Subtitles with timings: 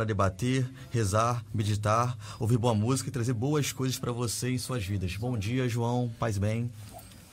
[0.00, 4.82] para debater, rezar, meditar, ouvir boa música e trazer boas coisas para você em suas
[4.82, 5.14] vidas.
[5.16, 6.10] Bom dia, João.
[6.18, 6.70] Paz bem.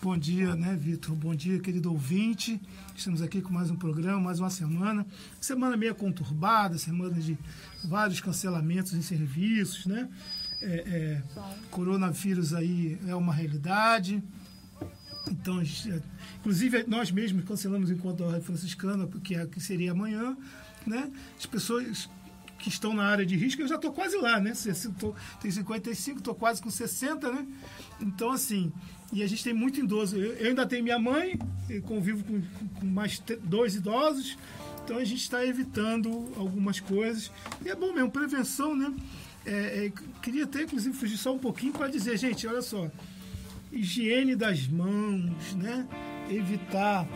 [0.01, 1.15] Bom dia, né, Vitor?
[1.15, 2.59] Bom dia, querido ouvinte.
[2.93, 5.07] Estamos aqui com mais um programa, mais uma semana.
[5.39, 7.37] Semana meio conturbada, semana de
[7.85, 10.09] vários cancelamentos em serviços, né?
[10.61, 11.23] É, é,
[11.71, 14.21] coronavírus aí é uma realidade.
[15.31, 16.03] Então, gente,
[16.41, 20.35] inclusive nós mesmos cancelamos o encontro da franciscana, porque é, que seria amanhã,
[20.85, 21.09] né?
[21.37, 22.09] As pessoas
[22.57, 24.53] que estão na área de risco, eu já estou quase lá, né?
[24.99, 27.45] Tô, tenho 55, estou quase com 60, né?
[28.01, 28.71] Então, assim,
[29.11, 30.17] e a gente tem muito idoso.
[30.17, 31.39] Eu, eu ainda tenho minha mãe,
[31.85, 32.41] convivo com,
[32.79, 34.37] com mais dois idosos,
[34.83, 37.31] então a gente está evitando algumas coisas.
[37.65, 38.93] E é bom mesmo, prevenção, né?
[39.45, 42.89] É, é, queria até, inclusive, fugir só um pouquinho para dizer, gente, olha só,
[43.71, 45.87] higiene das mãos, né?
[46.29, 47.07] Evitar,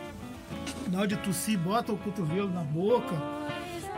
[0.90, 3.14] na hora de tossir, bota o cotovelo na boca,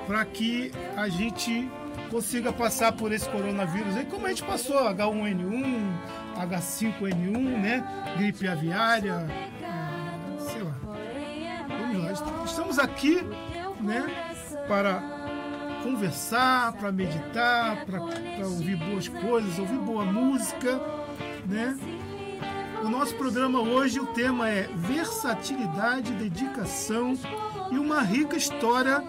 [0.07, 1.69] para que a gente
[2.11, 5.93] consiga passar por esse coronavírus aí, como a gente passou, H1N1,
[6.37, 8.15] H5N1, né?
[8.17, 9.27] Gripe aviária,
[9.63, 10.75] é, sei lá.
[11.69, 13.21] Vamos lá, estamos aqui,
[13.81, 14.07] né?
[14.69, 15.03] Para
[15.83, 18.01] conversar, para meditar, para
[18.47, 20.81] ouvir boas coisas, ouvir boa música,
[21.47, 21.77] né?
[22.83, 27.15] O nosso programa hoje, o tema é versatilidade, dedicação
[27.71, 29.03] e uma rica história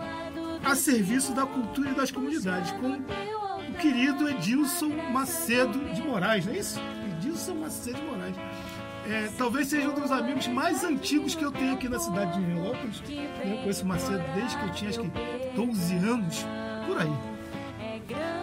[0.65, 2.93] a serviço da cultura e das comunidades, com
[3.69, 6.81] o querido Edilson Macedo de Moraes, não é isso?
[7.17, 8.35] Edilson Macedo de Moraes.
[9.07, 12.39] É, talvez seja um dos amigos mais antigos que eu tenho aqui na cidade de
[12.39, 13.03] Nilópolis.
[13.07, 15.11] Eu conheço o Macedo desde que eu tinha acho que
[15.55, 16.45] 12 anos
[16.87, 17.13] por aí.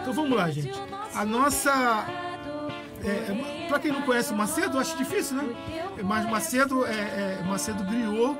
[0.01, 0.79] Então vamos lá, gente.
[1.13, 2.05] A nossa.
[3.03, 5.53] É, é para quem não conhece o Macedo, acho difícil, né?
[6.01, 8.39] Mas Macedo é, é Macedo griot,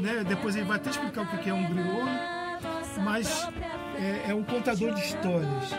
[0.00, 0.24] né?
[0.26, 2.37] Depois ele vai até explicar o que é um griot, né?
[2.98, 3.48] Mas
[3.96, 5.70] é, é, um contador de histórias.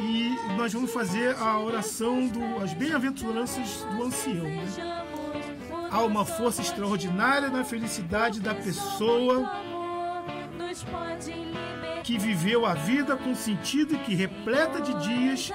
[0.00, 4.44] E nós vamos fazer a oração do as bem-aventuranças do ancião.
[4.44, 5.04] Né?
[5.90, 9.50] Há uma força extraordinária na felicidade da pessoa
[12.02, 15.52] que viveu a vida com sentido e que, repleta de dias,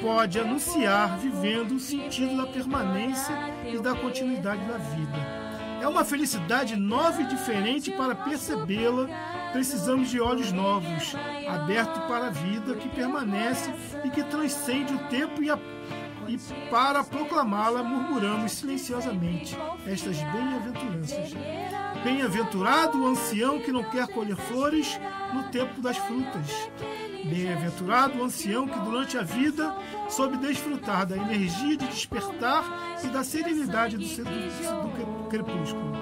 [0.00, 3.34] pode anunciar vivendo o sentido da permanência
[3.72, 5.41] e da continuidade da vida.
[5.82, 9.08] É uma felicidade nova e diferente para percebê-la.
[9.52, 11.12] Precisamos de olhos novos,
[11.48, 13.68] abertos para a vida que permanece
[14.04, 15.58] e que transcende o tempo e, a,
[16.28, 16.38] e
[16.70, 21.34] para proclamá-la murmuramos silenciosamente estas bem-aventuranças.
[22.04, 25.00] Bem-aventurado o ancião que não quer colher flores
[25.34, 26.46] no tempo das frutas.
[27.24, 29.74] Bem-aventurado o ancião que durante a vida
[30.08, 35.92] soube desfrutar da energia de despertar e da serenidade do, do, do crepúsculo.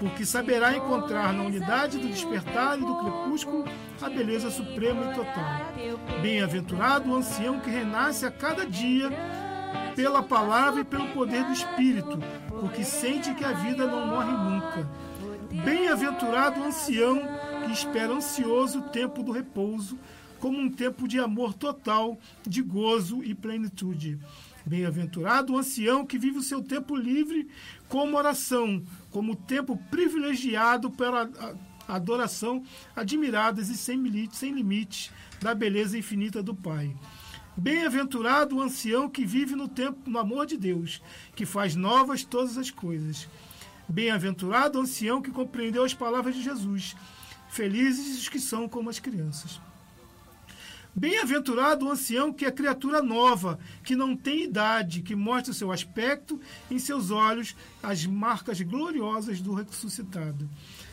[0.00, 3.64] Porque saberá encontrar na unidade do despertar e do crepúsculo
[4.00, 6.20] a beleza suprema e total.
[6.22, 9.10] Bem-aventurado o ancião que renasce a cada dia
[9.96, 12.18] pela palavra e pelo poder do Espírito,
[12.60, 14.88] porque sente que a vida não morre nunca
[15.50, 17.22] Bem-aventurado o ancião
[17.64, 19.98] que espera ansioso o tempo do repouso,
[20.38, 24.18] como um tempo de amor total, de gozo e plenitude.
[24.64, 27.48] Bem-aventurado o ancião que vive o seu tempo livre
[27.88, 31.30] como oração, como tempo privilegiado pela
[31.88, 32.62] adoração
[32.94, 35.10] admiradas e sem limite, sem limite
[35.40, 36.94] da beleza infinita do Pai.
[37.56, 41.02] Bem-aventurado o ancião que vive no tempo no amor de Deus,
[41.34, 43.26] que faz novas todas as coisas.
[43.88, 46.94] Bem-aventurado o ancião que compreendeu as palavras de Jesus.
[47.48, 49.58] Felizes os que são como as crianças.
[50.98, 55.70] Bem-aventurado o ancião que é criatura nova, que não tem idade, que mostra o seu
[55.70, 60.50] aspecto, em seus olhos as marcas gloriosas do ressuscitado.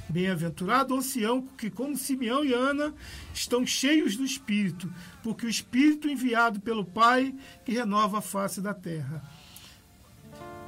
[0.07, 2.94] Bem-aventurado o ancião que, como Simeão e Ana,
[3.33, 7.33] estão cheios do Espírito, porque o Espírito enviado pelo Pai
[7.65, 9.23] que renova a face da terra.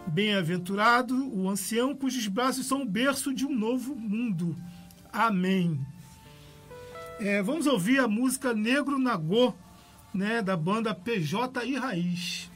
[0.07, 4.57] Bem-aventurado o ancião cujos braços são o berço de um novo mundo.
[5.13, 5.79] Amém.
[7.19, 9.51] É, vamos ouvir a música Negro Nagô,
[10.13, 12.51] né, da banda PJ e Raiz.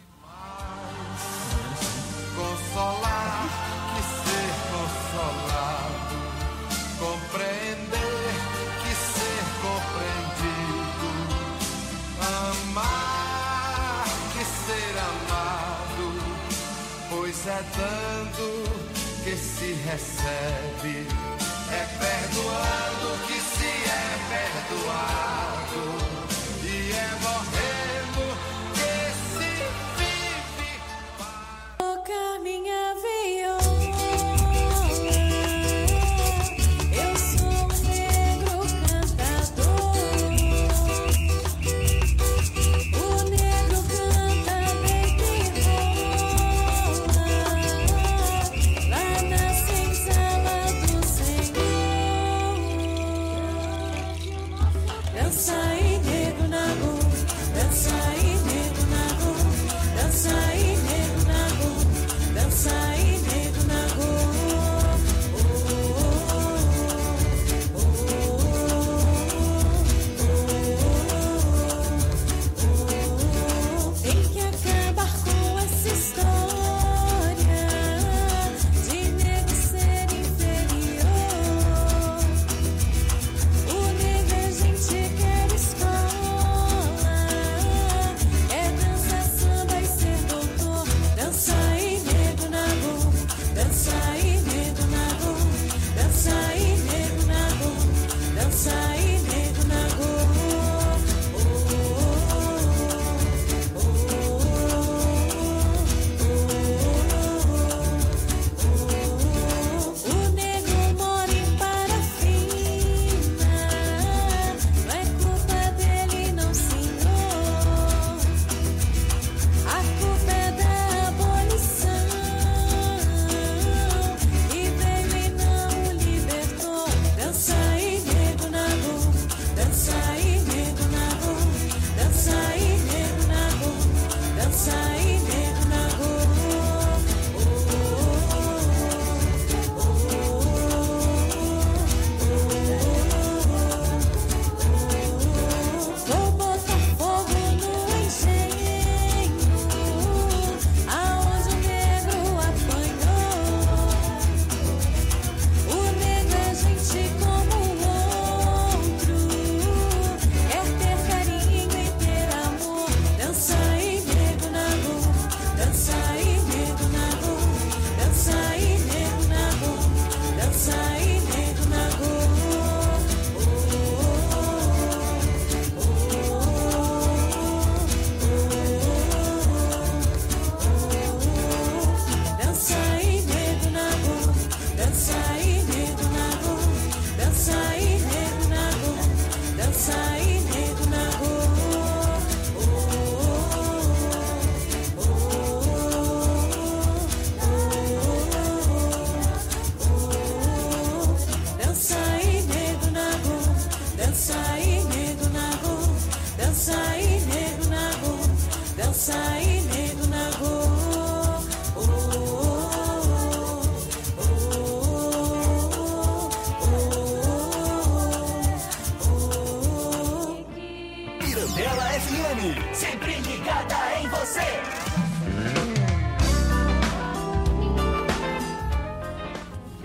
[2.35, 3.49] Consolar,
[3.95, 6.15] que ser consolado,
[6.99, 8.33] compreender,
[8.83, 11.09] que ser compreendido,
[12.61, 16.05] amar, que ser amado,
[17.09, 21.07] pois é dando que se recebe,
[21.71, 23.40] é perdoando que
[24.31, 25.40] perdoar.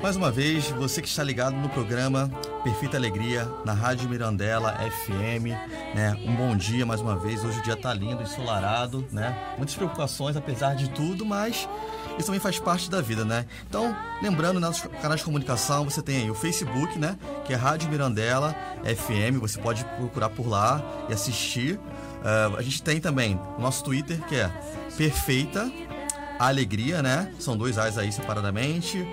[0.06, 2.30] Mais uma vez, você que está ligado no programa
[2.62, 5.46] Perfeita Alegria, na Rádio Mirandela FM,
[5.96, 6.16] né?
[6.24, 7.44] Um bom dia mais uma vez.
[7.44, 9.36] Hoje o dia tá lindo, ensolarado, né?
[9.56, 11.68] Muitas preocupações, apesar de tudo, mas
[12.16, 13.46] isso também faz parte da vida, né?
[13.68, 17.18] Então, lembrando, nossos canais de comunicação, você tem aí o Facebook, né?
[17.44, 18.54] Que é Rádio Mirandela
[18.84, 21.80] FM, você pode procurar por lá e assistir.
[22.24, 24.48] Ah, a gente tem também o nosso Twitter, que é
[24.96, 25.68] Perfeita
[26.38, 27.32] Alegria, né?
[27.40, 29.04] São dois A's aí separadamente.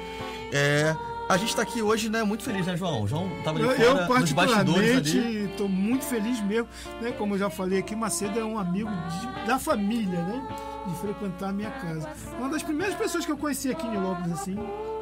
[0.55, 0.95] É,
[1.27, 2.21] a gente tá aqui hoje, né?
[2.23, 3.07] Muito feliz, né, João?
[3.07, 6.67] João tava ali fora, eu particularmente, estou muito feliz mesmo,
[7.01, 7.11] né?
[7.17, 10.47] Como eu já falei aqui, Macedo é um amigo de- da família, né?
[10.87, 12.09] De frequentar a minha casa.
[12.37, 14.55] Uma das primeiras pessoas que eu conheci aqui em Nilópolis, assim,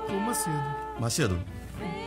[0.07, 0.63] foi o Macedo.
[0.99, 1.39] Macedo,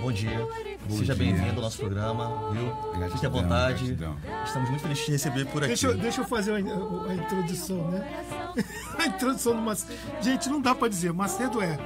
[0.00, 0.46] bom dia.
[0.88, 2.66] Bom Seja bem-vindo ao nosso programa, viu?
[2.68, 3.84] Fique à Gratidão, vontade.
[3.94, 4.16] gratidão.
[4.44, 5.68] Estamos muito felizes de te receber por aqui.
[5.68, 8.24] Deixa, eu- deixa eu fazer a, a- a introdução, né?
[8.98, 9.92] a introdução do Macedo.
[10.22, 11.12] Gente, não dá pra dizer.
[11.12, 11.78] Macedo é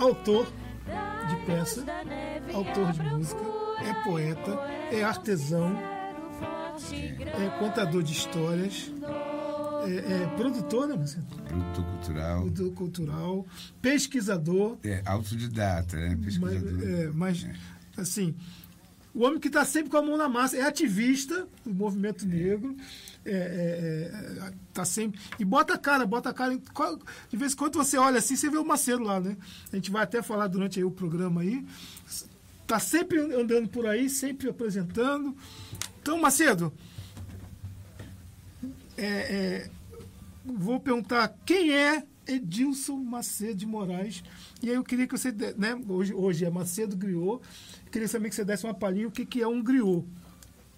[0.00, 0.46] autor
[1.26, 1.84] de peça,
[2.52, 3.40] autor de música,
[3.84, 4.52] é poeta,
[4.92, 5.76] é artesão,
[7.42, 8.92] é contador de histórias,
[9.86, 11.26] é, é produtor, né, Macedo?
[11.48, 12.40] Produtor cultural.
[12.42, 13.46] Produtor cultural,
[13.80, 16.16] pesquisador, É, autodidata, né?
[16.20, 16.88] mas, Pesquisador.
[16.88, 17.46] é, mas,
[17.96, 18.34] assim,
[19.14, 22.76] o homem que está sempre com a mão na massa é ativista do movimento negro,
[22.78, 22.82] é,
[23.26, 24.10] é,
[24.46, 26.56] é, tá sempre e bota a cara, bota a cara.
[27.28, 29.36] de vez em quando você olha assim, você vê o Macedo lá, né?
[29.72, 31.64] A gente vai até falar durante aí o programa aí.
[32.66, 35.36] Tá sempre andando por aí, sempre apresentando.
[36.00, 36.72] Então, Macedo,
[38.96, 39.70] é, é,
[40.44, 44.22] vou perguntar quem é Edilson Macedo de Moraes.
[44.62, 47.40] E aí eu queria que você, né, hoje, hoje é Macedo Griot,
[47.90, 50.04] queria saber que você desse uma palhinha o que, que é um griot.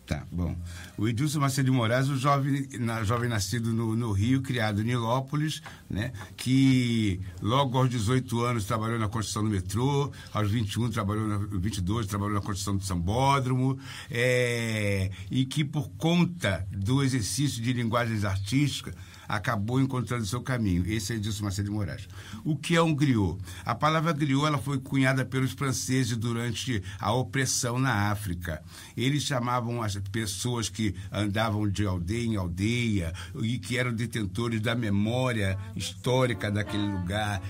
[0.09, 0.57] Tá, bom.
[0.97, 5.61] O Edilson Macedo Moraes, o jovem, na- jovem nascido no, no Rio, criado em Nilópolis,
[5.89, 6.13] né?
[6.35, 12.07] Que logo aos 18 anos trabalhou na construção do metrô, aos 21 trabalhou na 22
[12.07, 13.79] trabalhou na construção do sambódromo,
[14.11, 18.95] é, e que por conta do exercício de linguagens artísticas
[19.29, 20.85] acabou encontrando seu caminho.
[20.87, 22.09] Esse é Edilson Macedo de Moraes.
[22.45, 23.39] O que é um griot?
[23.65, 28.63] A palavra griot ela foi cunhada pelos franceses durante a opressão na África.
[28.97, 34.75] Eles chamavam as pessoas que andavam de aldeia em aldeia e que eram detentores da
[34.75, 37.41] memória histórica daquele lugar,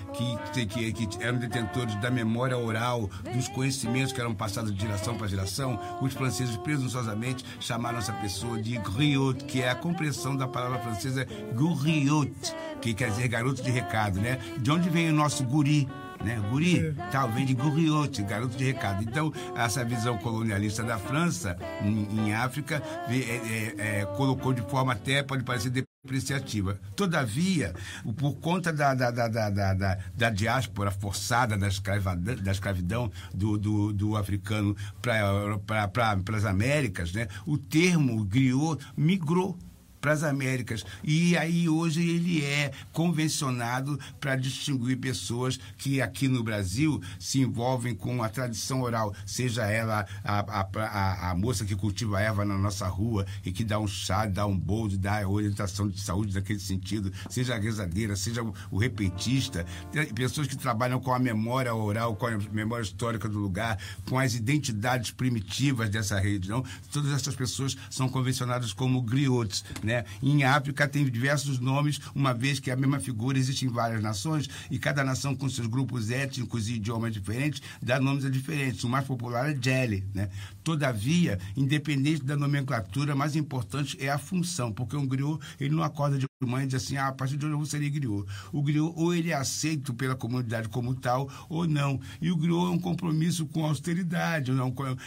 [0.52, 5.16] que, que, que eram detentores da memória oral, dos conhecimentos que eram passados de geração
[5.16, 5.78] para geração.
[6.00, 11.26] Os franceses presunçosamente chamaram essa pessoa de griot, que é a compreensão da palavra francesa
[11.74, 12.32] gouriot,
[12.80, 14.38] que quer dizer garoto de recado, né?
[14.58, 15.88] De onde vem o nosso guri?
[16.24, 16.36] Né?
[16.50, 19.04] Guri, tal, vem de gouriote, garoto de recado.
[19.04, 24.92] Então, essa visão colonialista da França em, em África é- é- é, colocou de forma
[24.94, 26.80] até, pode parecer depreciativa.
[26.96, 27.72] Todavia,
[28.16, 33.56] por conta da, da, da, da, da, da- diáspora forçada da escravidão, da escravidão do,
[33.56, 37.28] do, do africano para pra, as Américas, né?
[37.46, 39.56] o termo griot migrou
[40.00, 40.84] para as Américas.
[41.02, 47.94] E aí hoje ele é convencionado para distinguir pessoas que aqui no Brasil se envolvem
[47.94, 52.58] com a tradição oral, seja ela a, a, a, a moça que cultiva erva na
[52.58, 56.60] nossa rua e que dá um chá, dá um bolo, dá orientação de saúde naquele
[56.60, 59.66] sentido, seja a rezadeira, seja o, repentista,
[60.14, 63.78] pessoas que trabalham com a memória oral, com a memória histórica do lugar,
[64.08, 70.04] com as identidades primitivas dessa região, todas essas pessoas são convencionadas como griots, né?
[70.22, 74.46] Em África tem diversos nomes, uma vez que a mesma figura existe em várias nações
[74.70, 78.84] e cada nação com seus grupos étnicos e idiomas diferentes dá nomes a diferentes.
[78.84, 80.28] O mais popular é Jelly, né?
[80.68, 86.18] Todavia, independente da nomenclatura, mais importante é a função, porque um griot, ele não acorda
[86.18, 88.28] de manhã e diz assim, ah, a partir de hoje eu vou ser griot.
[88.52, 91.98] O griot ou ele é aceito pela comunidade como tal ou não.
[92.20, 94.52] E o griot é um compromisso com a austeridade,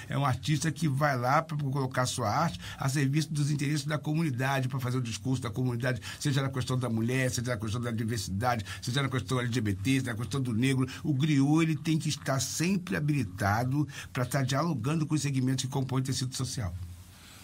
[0.09, 3.99] é um artista que vai lá para colocar sua arte a serviço dos interesses da
[3.99, 7.79] comunidade, para fazer o discurso da comunidade, seja na questão da mulher, seja na questão
[7.79, 10.87] da diversidade, seja na questão LGBT, seja na questão do negro.
[11.03, 15.71] O griot ele tem que estar sempre habilitado para estar dialogando com os segmentos que
[15.71, 16.73] compõem o tecido social.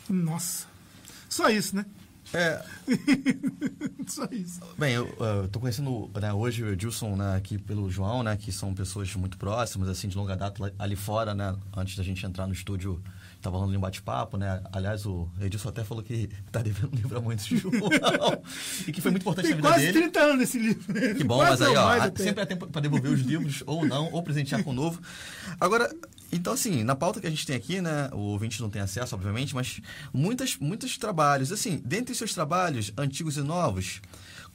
[0.10, 0.68] Nossa.
[1.30, 1.86] Só isso, né?
[2.34, 2.62] É,
[4.08, 4.60] Só isso.
[4.78, 8.52] Bem, eu uh, tô conhecendo né, hoje o Edilson né, aqui pelo João, né, que
[8.52, 12.46] são pessoas muito próximas, assim, de longa data ali fora, né, antes da gente entrar
[12.46, 13.02] no estúdio,
[13.48, 14.62] tava rolando um bate-papo, né?
[14.74, 17.74] Aliás, o Edilson até falou que tá devendo um livro a muitos João.
[18.86, 20.00] e que foi muito importante Tem na vida quase dele.
[20.00, 20.94] 30 anos esse livro.
[21.16, 22.24] Que bom, Quase mas aí, ó, até.
[22.24, 25.02] sempre há tempo para devolver os livros, ou não, ou presentear com o novo.
[25.60, 25.90] Agora,
[26.32, 29.16] então assim, na pauta que a gente tem aqui, né, o ouvinte não tem acesso,
[29.16, 29.80] obviamente, mas
[30.14, 31.52] muitas, muitos trabalhos.
[31.52, 34.02] Assim, dentre os seus trabalhos, antigos e novos,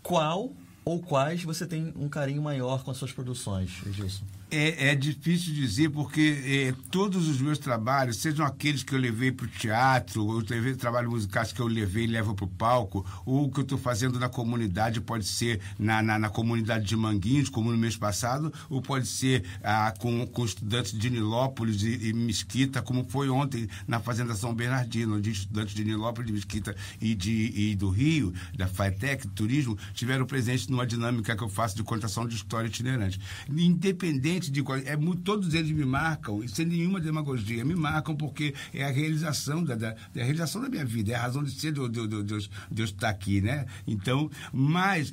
[0.03, 0.53] qual
[0.85, 4.25] ou quais você tem um carinho maior com as suas produções, Edilson?
[4.55, 9.33] É, é difícil dizer porque é, todos os meus trabalhos, sejam aqueles que eu levei
[9.33, 10.43] para o teatro, ou
[10.79, 13.79] trabalhos musicais que eu levei e levo para o palco, ou o que eu estou
[13.79, 18.53] fazendo na comunidade, pode ser na, na, na comunidade de Manguinhos, como no mês passado,
[18.69, 23.67] ou pode ser ah, com, com estudantes de Nilópolis e, e Mesquita, como foi ontem
[23.89, 28.35] na Fazenda São Bernardino, onde estudantes de Nilópolis, de Mesquita e, de, e do Rio,
[28.55, 33.19] da FATEC, Turismo, tiveram presentes numa dinâmica que eu faço de contação de história itinerante.
[33.49, 34.79] Independente de qual.
[34.79, 39.63] É, mu- todos eles me marcam, sem nenhuma demagogia, me marcam porque é a realização
[39.63, 41.89] da, da, é a realização da minha vida, é a razão de ser de, eu-
[41.89, 43.67] de, de, de, estar aqui, né?
[43.87, 45.13] Então, mas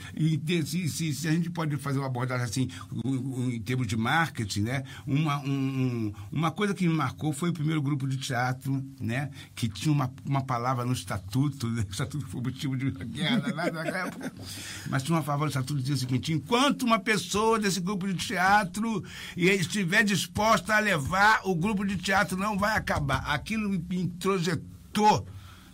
[0.66, 2.68] se, se, se a gente pode fazer uma abordagem assim,
[3.54, 4.84] em termos de marketing, né?
[5.06, 9.30] Uma, um- um- uma coisa que me marcou foi o primeiro grupo de teatro, né?
[9.56, 11.86] Que tinha uma, uma palavra no estatuto, né?
[11.88, 14.32] o estatuto foi motivo de guerra lá na época,
[14.90, 18.08] mas tinha uma palavra no estatuto que dizia o seguinte: enquanto uma pessoa desse grupo
[18.08, 19.04] de teatro
[19.36, 23.24] e estiver disposta a levar, o grupo de teatro não vai acabar.
[23.28, 25.28] Aquilo me introjetou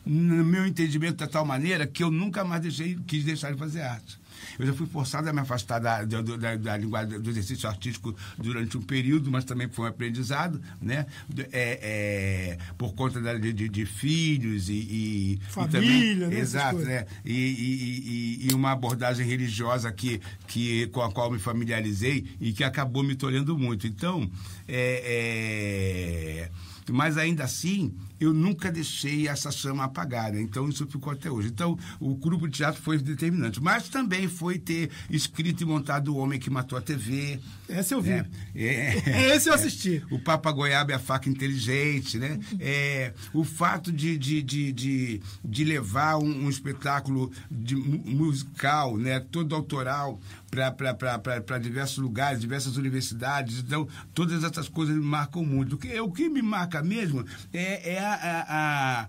[0.05, 3.81] no meu entendimento de tal maneira que eu nunca mais deixei, quis deixar de fazer
[3.81, 4.19] arte.
[4.59, 8.15] Eu já fui forçado a me afastar da, da, da, da linguagem do exercício artístico
[8.37, 11.05] durante um período, mas também foi um aprendizado, né?
[11.51, 16.77] É, é, por conta de, de- de filhos e, e, e Família, também, né, exato,
[16.79, 17.05] né?
[17.23, 22.53] E, e- e- e uma abordagem religiosa que, que, com a qual me familiarizei e
[22.53, 23.87] que acabou me tolhendo muito.
[23.87, 24.29] Então,
[24.67, 26.51] é, é,
[26.91, 30.39] mas ainda assim, eu nunca deixei essa chama apagada.
[30.39, 31.49] Então, isso ficou até hoje.
[31.49, 33.61] Então, o grupo de teatro foi determinante.
[33.61, 37.39] Mas também foi ter escrito e montado O Homem que Matou a TV.
[37.67, 38.09] Essa eu vi.
[38.11, 38.25] né?
[38.55, 40.03] É, Esse eu assisti.
[40.11, 42.39] o Papa Goiaba e a faca inteligente, né?
[42.59, 48.97] É, o fato de, de, de, de, de levar um, um espetáculo de, mu- musical,
[48.97, 49.19] né?
[49.19, 50.19] Todo autoral
[50.49, 53.59] para diversos lugares, diversas universidades.
[53.59, 55.75] Então, todas essas coisas me marcam muito.
[55.75, 58.15] O que, o que me marca mesmo é, é a,
[58.49, 59.07] a-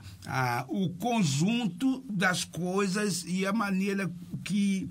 [0.60, 4.10] a- o conjunto das coisas e a maneira
[4.44, 4.88] que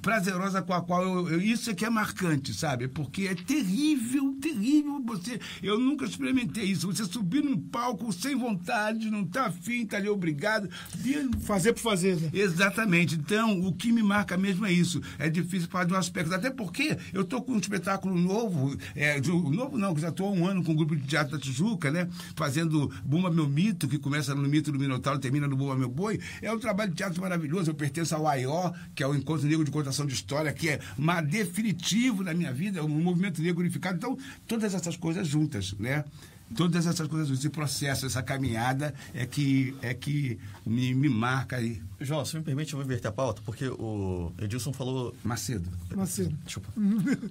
[0.00, 2.86] prazerosa com a qual eu, eu- isso é que é marcante, sabe?
[2.88, 5.40] Porque é terrível, terrível você.
[5.62, 6.86] Eu nunca experimentei isso.
[6.86, 10.68] Você subir num palco sem vontade, não tá afim, tá ali obrigado.
[11.04, 12.30] E- Fazer por fazer, né?
[12.32, 13.16] Exatamente.
[13.16, 15.00] Então, o que me marca mesmo é isso.
[15.18, 16.34] É difícil falar de um aspecto.
[16.34, 20.08] Até porque eu estou com um espetáculo novo, é, de um- novo não, que já
[20.08, 22.08] estou há um ano com o grupo de teatro da Tijuca, né?
[22.34, 25.88] Fazendo Bumba Meu Mito, que começa no Mito do Minotauro e termina no Bumba Meu
[25.88, 26.18] Boi.
[26.42, 27.70] É um trabalho de teatro maravilhoso.
[27.70, 30.80] Eu pertenço ao AIO, que é o Encontro Negro de Contação de História, que é
[30.98, 33.96] uma definitivo na minha vida, um movimento negro unificado.
[33.96, 36.04] Então, todas essas coisas juntas, né?
[36.56, 41.82] Todas essas coisas, esse processo, essa caminhada é que, é que me, me marca aí.
[42.00, 45.68] João, se me permite, eu vou inverter a pauta, porque o Edilson falou Macedo.
[45.94, 46.36] Macedo.
[46.44, 46.68] Desculpa.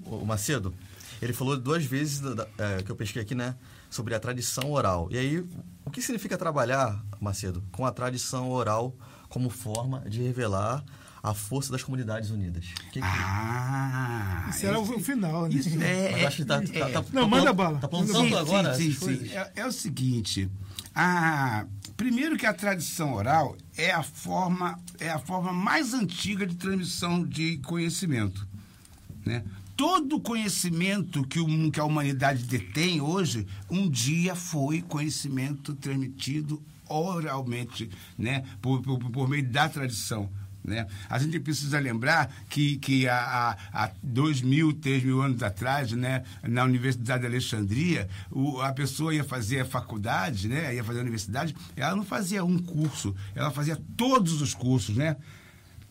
[0.05, 0.73] o o Macedo,
[1.21, 3.55] ele falou duas vezes da- da- é, que eu pesquei aqui, né?
[3.89, 5.07] Sobre a tradição oral.
[5.11, 5.45] E aí,
[5.85, 8.93] o que significa trabalhar, Macedo, com a tradição oral
[9.29, 10.83] como forma de revelar
[11.23, 12.65] a força das comunidades unidas?
[12.91, 14.47] Que que- Ah!
[14.49, 15.55] Isso era o final, né?
[15.55, 16.25] Isso é.
[16.25, 17.79] Acho que tá, tá, tá- Não, tá manda falando- bala.
[17.79, 18.75] Tá tanto Sim, agora?
[18.75, 19.29] sim, sim.
[19.29, 20.49] É, é o seguinte.
[20.93, 21.65] A,
[21.97, 27.23] primeiro que a tradição oral é a forma é a forma mais antiga de transmissão
[27.23, 28.45] de conhecimento,
[29.25, 29.43] né?
[29.75, 37.89] Todo conhecimento que, o- que a humanidade detém hoje, um dia foi conhecimento transmitido oralmente,
[38.17, 38.43] né?
[38.61, 40.29] Por, por, por meio da tradição.
[40.63, 40.87] Né?
[41.09, 43.17] A gente precisa lembrar que, que há,
[43.73, 48.71] há, há dois mil, três mil anos atrás, né, na Universidade de Alexandria, o- a
[48.71, 53.13] pessoa ia fazer a faculdade, né, ia fazer a universidade, ela não fazia um curso,
[53.35, 55.17] ela fazia todos os cursos, né?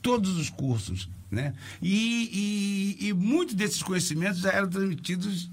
[0.00, 1.55] Todos os cursos, né?
[1.81, 5.50] E, e, e muitos desses conhecimentos já eram transmitidos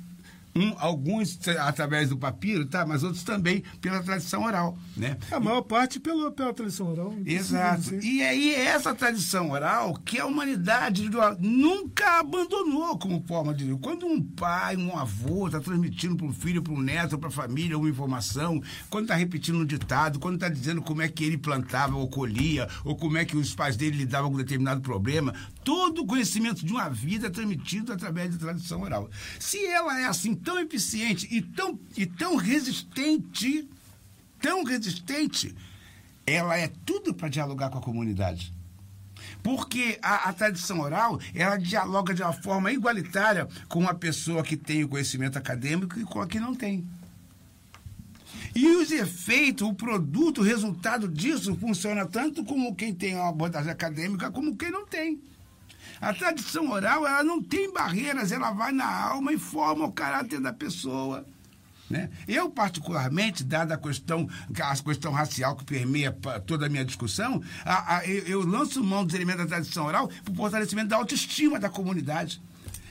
[0.56, 2.86] um, alguns através do papiro, tá?
[2.86, 4.78] mas outros também pela tradição oral.
[4.96, 5.18] Né?
[5.32, 7.14] A maior parte pela, pela tradição oral.
[7.26, 7.84] Exato.
[7.84, 8.10] Sim, sim.
[8.18, 11.10] E aí, essa tradição oral que a humanidade
[11.40, 13.70] nunca abandonou como forma de.
[13.78, 17.32] Quando um pai, um avô está transmitindo para um filho, para um neto, para a
[17.32, 21.38] família uma informação, quando está repetindo um ditado, quando está dizendo como é que ele
[21.38, 25.34] plantava ou colhia, ou como é que os pais dele lidavam com determinado problema,
[25.70, 29.08] todo o conhecimento de uma vida é transmitido através da tradição oral.
[29.40, 33.70] Se ela é assim tão eficiente e tão, e tão resistente
[34.42, 35.56] tão resistente,
[36.26, 38.52] ela é tudo para dialogar com a comunidade.
[39.44, 44.58] Porque a, a, tradição oral, ela dialoga de uma forma igualitária com a pessoa que
[44.58, 46.84] tem o conhecimento acadêmico e com a que não tem.
[48.56, 53.72] E os efeitos, o produto, o resultado disso funciona tanto como quem tem uma abordagem
[53.72, 55.22] acadêmica como quem não tem.
[56.02, 60.40] A tradição oral, ela não tem barreiras, ela vai na alma e forma o caráter
[60.40, 61.26] da pessoa.
[61.90, 62.10] Né?
[62.28, 67.98] Eu, particularmente, dada a questão, a questão racial que permeia toda a minha discussão, a,
[67.98, 71.60] a, eu, eu lanço mão dos elementos da tradição oral para o fortalecimento da autoestima
[71.60, 72.42] da comunidade.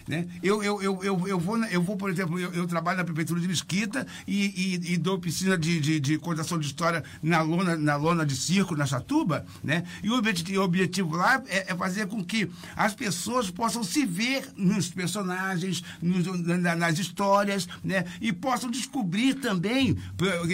[0.09, 0.27] Né?
[0.43, 3.39] Eu, eu, eu, eu, eu, vou, eu vou, por exemplo, eu, eu trabalho na Prefeitura
[3.39, 7.77] de Mesquita e, e, e dou piscina de, de, de, contação de história na lona,
[7.77, 9.85] na lona de circo, na Chatuba, né?
[10.03, 14.07] E o objetivo, o objetivo lá é, é, fazer com que as pessoas possam se
[14.07, 18.07] ver nos personagens, nos, na, nas histórias, né?
[18.19, 19.95] E possam descobrir também,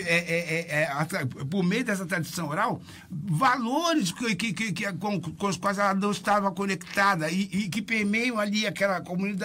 [0.05, 5.47] é, é, é, por meio dessa tradição oral, valores que, que, que, que com, com,
[5.47, 9.44] os quais ela não estava conectada e, e que permeiam ali aquela comunidade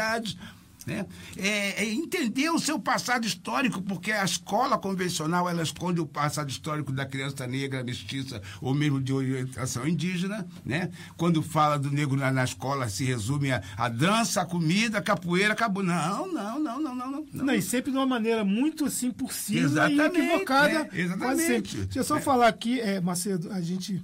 [0.90, 1.06] né?
[1.38, 6.50] É, é, entender o seu passado histórico, porque a escola convencional ela esconde o passado
[6.50, 10.48] histórico da criança negra, mestiça ou mesmo de orientação indígena.
[10.66, 10.90] Né?
[11.16, 15.02] Quando fala do negro na, na escola, se resume a, a, dança, a comida, a
[15.02, 15.84] capoeira, acabou.
[15.84, 17.12] Não, não, não, não, não.
[17.12, 17.26] não.
[17.32, 20.90] não e sempre de uma maneira muito assim por cima exatamente, e equivocada.
[20.92, 21.78] É, exatamente.
[21.78, 22.22] Deixa eu só é.
[22.22, 24.02] falar aqui, é, Macedo, a gente.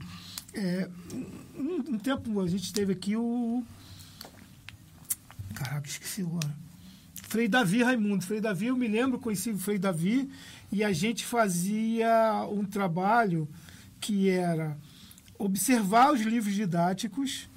[0.53, 0.87] É,
[1.57, 3.63] um, um tempo a gente teve aqui o
[5.55, 6.53] Caraca, esqueci agora.
[7.23, 8.23] Frei Davi Raimundo.
[8.23, 10.29] Frei Davi, eu me lembro, conheci o Frei Davi
[10.71, 13.47] e a gente fazia um trabalho
[13.99, 14.77] que era
[15.39, 17.49] observar os livros didáticos,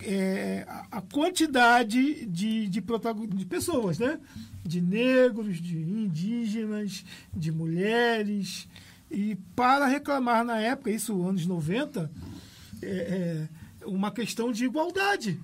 [0.00, 4.18] é, a quantidade de, de, de pessoas, né?
[4.64, 8.66] De negros, de indígenas, de mulheres.
[9.10, 12.10] E para reclamar na época, isso anos 90,
[12.82, 13.46] é,
[13.82, 15.38] é uma questão de igualdade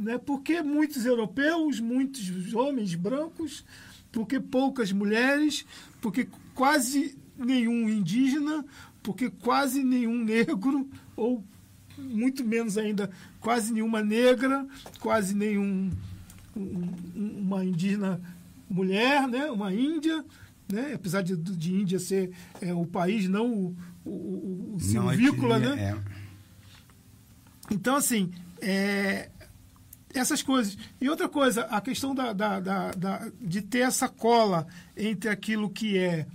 [0.00, 0.18] né?
[0.18, 3.64] porque muitos europeus, muitos homens brancos,
[4.10, 5.64] porque poucas mulheres,
[6.00, 8.64] porque quase nenhum indígena,
[9.02, 11.44] porque quase nenhum negro, ou
[11.96, 13.10] muito menos ainda,
[13.40, 14.66] quase nenhuma negra,
[15.00, 15.90] quase nenhum
[16.56, 18.20] um, uma indígena
[18.68, 19.50] mulher, né?
[19.50, 20.24] uma índia,
[20.70, 20.92] né?
[20.94, 25.94] apesar de, de Índia ser é, o país, não o, o, o silvícola, né?
[25.94, 26.20] É.
[27.72, 29.30] Então, assim, é,
[30.14, 30.76] essas coisas.
[31.00, 35.70] E outra coisa, a questão da, da, da, da, de ter essa cola entre aquilo
[35.70, 36.26] que é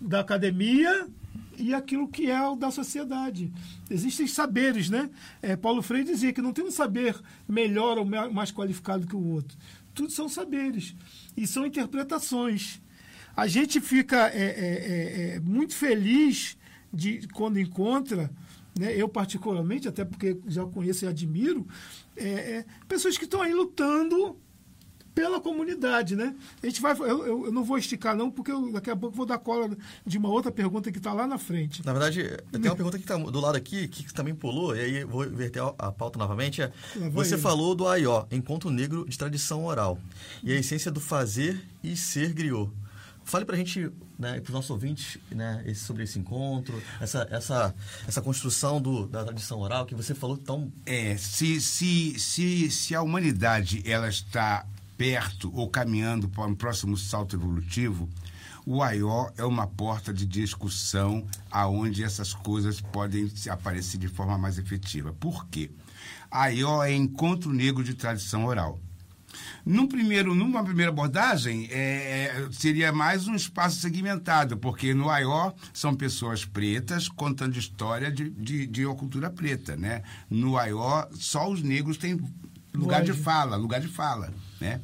[0.00, 1.06] da academia
[1.58, 3.52] e aquilo que é o da sociedade.
[3.90, 5.10] Existem saberes, né?
[5.40, 7.16] É, Paulo Freire dizia que não tem um saber
[7.48, 9.56] melhor ou mais qualificado que o outro.
[9.94, 10.94] Tudo são saberes
[11.36, 12.80] e são interpretações.
[13.34, 16.56] A gente fica é, é, é, é muito feliz
[16.92, 18.30] de quando encontra
[18.78, 21.66] né, eu particularmente, até porque já conheço e admiro,
[22.16, 24.36] é, é, pessoas que estão aí lutando
[25.16, 26.36] pela comunidade, né?
[26.62, 29.24] A gente vai, eu, eu não vou esticar não, porque eu, daqui a pouco vou
[29.24, 31.84] dar cola de uma outra pergunta que está lá na frente.
[31.86, 35.04] Na verdade, tem uma pergunta que está do lado aqui, que também pulou, e aí
[35.04, 36.60] vou inverter a pauta novamente.
[36.60, 36.70] É,
[37.10, 37.40] você ele.
[37.40, 39.98] falou do AIO, Encontro Negro de Tradição Oral,
[40.44, 42.70] e a essência do fazer e ser griot.
[43.26, 47.26] Fale para a gente, né, para os nossos ouvintes, né, esse, sobre esse encontro, essa,
[47.28, 47.74] essa,
[48.06, 50.72] essa construção do, da tradição oral que você falou tão...
[50.86, 54.64] É, se, se, se, se a humanidade ela está
[54.96, 58.08] perto ou caminhando para um próximo salto evolutivo,
[58.64, 64.56] o AIO é uma porta de discussão aonde essas coisas podem aparecer de forma mais
[64.56, 65.12] efetiva.
[65.12, 65.68] Por quê?
[66.30, 68.78] AIO é Encontro Negro de Tradição Oral.
[69.64, 75.52] Num primeiro, numa primeira abordagem, é, é, seria mais um espaço segmentado, porque no AIO
[75.72, 79.76] são pessoas pretas contando história de, de, de cultura preta.
[79.76, 80.02] Né?
[80.30, 82.20] No AIO, só os negros têm
[82.74, 84.32] lugar de fala, lugar de fala.
[84.60, 84.80] Né?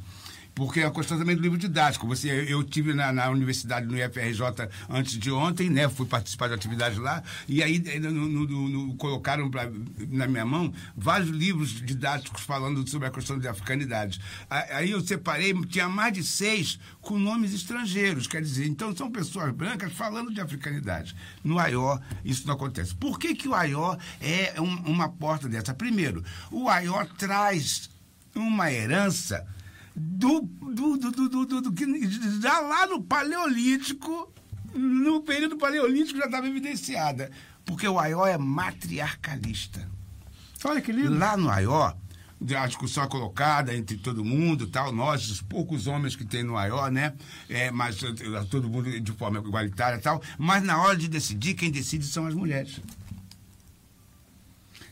[0.54, 2.06] Porque é a questão também do livro didático.
[2.06, 5.88] Você, eu tive na, na universidade, no IFRJ, antes de ontem, né?
[5.88, 9.70] Fui participar de atividade lá, e aí no, no, no, colocaram pra,
[10.08, 14.20] na minha mão vários livros didáticos falando sobre a questão de africanidade.
[14.48, 19.52] Aí eu separei, tinha mais de seis com nomes estrangeiros, quer dizer, então são pessoas
[19.52, 21.14] brancas falando de africanidade.
[21.42, 22.94] No AIO, isso não acontece.
[22.94, 25.74] Por que, que o AIO é um, uma porta dessa?
[25.74, 27.90] Primeiro, o AIO traz
[28.34, 29.46] uma herança
[29.94, 31.84] do, do, do, do, que
[32.40, 34.32] já lá no Paleolítico,
[34.74, 37.30] no período Paleolítico já estava evidenciada.
[37.64, 39.88] Porque o Aió é matriarcalista.
[40.64, 41.16] Olha que lindo.
[41.16, 41.92] Lá no Aió,
[42.56, 46.56] a discussão é colocada entre todo mundo, tal, nós, os poucos homens que tem no
[46.56, 47.14] AIO, né?
[47.48, 50.22] É, mas eh, todo mundo de forma igualitária tal.
[50.38, 52.80] Mas na hora de decidir, quem decide são as mulheres.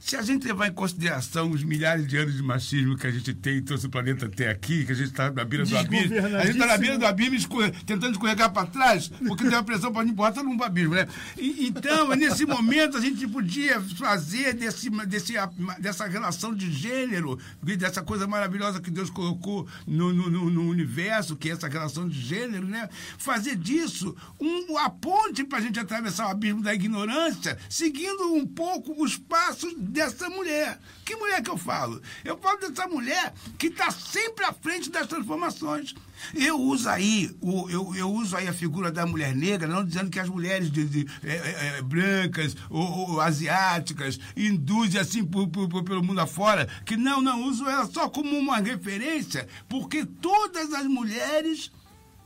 [0.02, 3.34] Se a gente levar em consideração os milhares de anos de machismo que a gente
[3.34, 6.14] tem em todo o planeta até aqui, que a gente está na beira do abismo,
[6.16, 9.62] a gente está na beira do abismo escorre- tentando escorregar para trás, porque tem uma
[9.62, 11.06] pressão para não bota num abismo, né?
[11.36, 15.34] E- então, nesse momento, a gente podia fazer desse, desse,
[15.78, 21.36] dessa relação de gênero, dessa coisa maravilhosa que Deus colocou no, no, no- no universo,
[21.36, 22.88] que é essa relação de gênero, né?
[23.18, 28.46] Fazer disso um, a ponte para a gente atravessar o abismo da ignorância, seguindo um
[28.46, 30.78] pouco os passos dessa mulher.
[31.04, 32.00] Que mulher que eu falo?
[32.24, 35.94] Eu falo dessa mulher que está sempre à frente das transformações.
[36.34, 37.34] Eu uso aí,
[37.70, 40.84] eu, eu uso aí a figura da mulher negra, não dizendo que as mulheres de,
[40.84, 46.20] de, é, é, é, brancas ou, ou asiáticas, hindus e assim por- por- pelo mundo
[46.20, 51.72] afora, que não, não, uso ela só como uma referência, porque todas as mulheres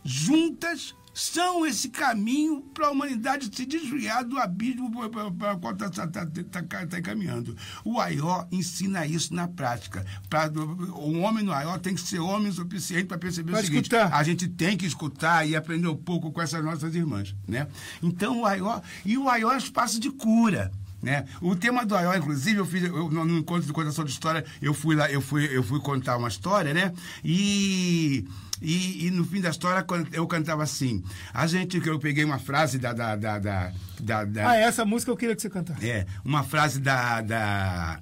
[0.04, 7.00] juntas são esse caminho para a humanidade se desviar do abismo para o qual está
[7.00, 7.56] caminhando.
[7.84, 10.04] O Aió ensina isso na prática.
[10.28, 13.64] Pra, o homem no Aió tem que ser homem o suficiente para perceber Pra o
[13.64, 14.12] seguinte: escutar.
[14.12, 17.34] a gente tem que escutar e aprender um pouco com essas nossas irmãs.
[17.46, 17.68] Né?
[18.02, 18.80] Então, o Aió.
[19.04, 20.72] E o Aió é um espaço de cura.
[21.04, 21.26] Né?
[21.42, 24.42] O tema do Aió, inclusive, eu fiz eu, no, no encontro de contação de história,
[24.62, 26.94] eu fui lá, eu fui, eu fui contar uma história, né?
[27.22, 28.26] E,
[28.62, 31.02] e, e no fim da história eu cantava assim.
[31.32, 34.84] A gente que eu peguei uma frase da da, da, da, da- da- Ah, essa
[34.84, 35.88] música eu queria que você cantasse.
[35.90, 37.20] é, uma frase da.
[37.20, 38.00] da.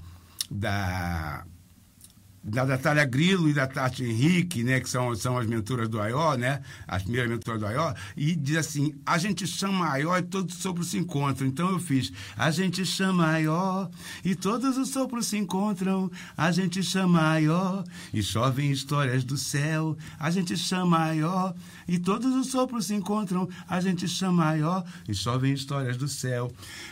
[0.51, 1.45] da.
[2.44, 6.37] Da Natália Grilo e da Tati Henrique, né, que são, são as mentoras do AIO,
[6.37, 10.57] né, as primeiras mentoras do AIO, e diz assim, a gente chama AIO e todos
[10.57, 11.46] os sopros se encontram.
[11.46, 13.88] Então eu fiz, a gente chama AIO
[14.24, 19.96] e todos os sopros se encontram, a gente chama AIO e chovem histórias do céu,
[20.18, 21.55] a gente chama AIO
[21.87, 26.50] e todos os sopros se encontram, a gente chama AIO e chovem histórias do céu.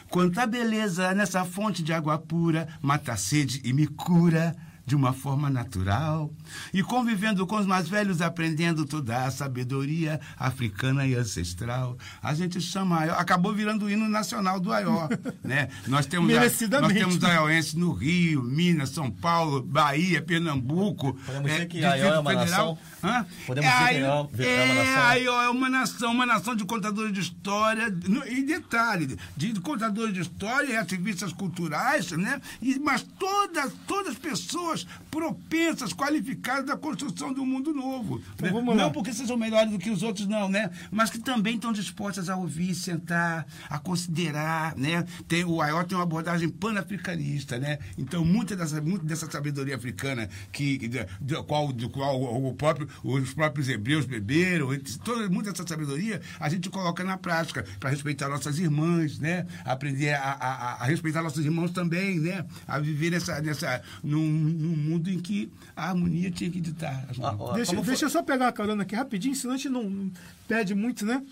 [0.08, 4.56] Quanta beleza nessa fonte de água pura, mata a sede e me cura
[4.90, 6.32] de uma forma natural.
[6.74, 11.96] E convivendo com os mais velhos, aprendendo toda a sabedoria africana e ancestral.
[12.20, 15.08] A gente chama Aió, acabou virando o hino nacional do Aió,
[15.44, 15.68] né?
[15.86, 16.40] Nós temos a-
[16.80, 21.14] nós temos aioenses no Rio, Minas, São Paulo, Bahia, Pernambuco.
[21.24, 22.48] Podemos dizer que Distrito Aió é uma Federal.
[22.48, 22.78] nação?
[23.04, 23.26] Hã?
[23.46, 25.02] Podemos dizer que Aió- Aió é uma nação?
[25.04, 30.12] Aió é uma nação, uma nação de contadores de história, no- e detalhe, de contadores
[30.12, 32.40] de história e ativistas culturais, né?
[32.60, 34.79] E, mas todas, todas as pessoas
[35.10, 38.22] propensas, qualificadas da construção do mundo novo.
[38.34, 38.74] Então né?
[38.84, 40.70] Não porque sejam melhores do que os outros, não, né?
[40.90, 45.04] Mas que também estão dispostas a ouvir, sentar, a considerar, né?
[45.28, 47.78] Tem, o Aió tem uma abordagem panafricanista, né?
[47.98, 52.88] Então, muita dessa, muita dessa sabedoria africana que, da- do, qual, do qual o próprio,
[53.04, 54.68] os próprios hebreus beberam,
[55.04, 59.46] toda, muita dessa sabedoria a gente coloca na prática para respeitar nossas irmãs, né?
[59.64, 62.44] Aprender a, a- a- a respeitar nossos irmãos também, né?
[62.66, 67.06] A viver nessa, nessa, num, num mundo em que a harmonia tinha que ditar.
[67.22, 69.88] Ah, Deixa, deixa foi- eu só pegar uma carona aqui rapidinho, senão a gente não
[69.90, 70.10] não
[70.48, 71.22] pede muito, né?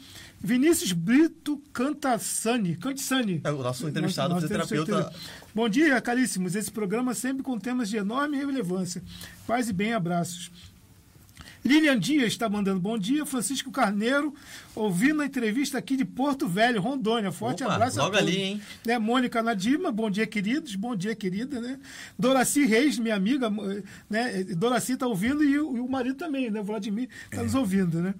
[0.40, 2.76] Vinícius Brito Cantassani.
[2.76, 3.40] Cantassani.
[3.42, 5.18] É o nosso entrevistado, Nosso- nosso fisioterapeuta.
[5.54, 6.54] Bom dia, caríssimos.
[6.54, 9.02] Esse programa sempre com temas de enorme relevância.
[9.46, 10.50] Paz e bem, abraços.
[11.64, 13.26] Lilian Dias está mandando bom dia.
[13.26, 14.32] Francisco Carneiro,
[14.74, 17.30] ouvindo a entrevista aqui de Porto Velho, Rondônia.
[17.32, 18.32] Forte Opa, abraço logo a todos.
[18.32, 18.62] ali, hein?
[18.86, 20.74] Né, Mônica Nadima, bom dia, queridos.
[20.76, 21.78] Bom dia, querida, né?
[22.18, 23.50] Doraci Reis, minha amiga,
[24.08, 24.44] né?
[24.44, 26.62] Doraci está ouvindo e o, e o marido também, né?
[26.62, 28.14] Vladimir está nos ouvindo, né?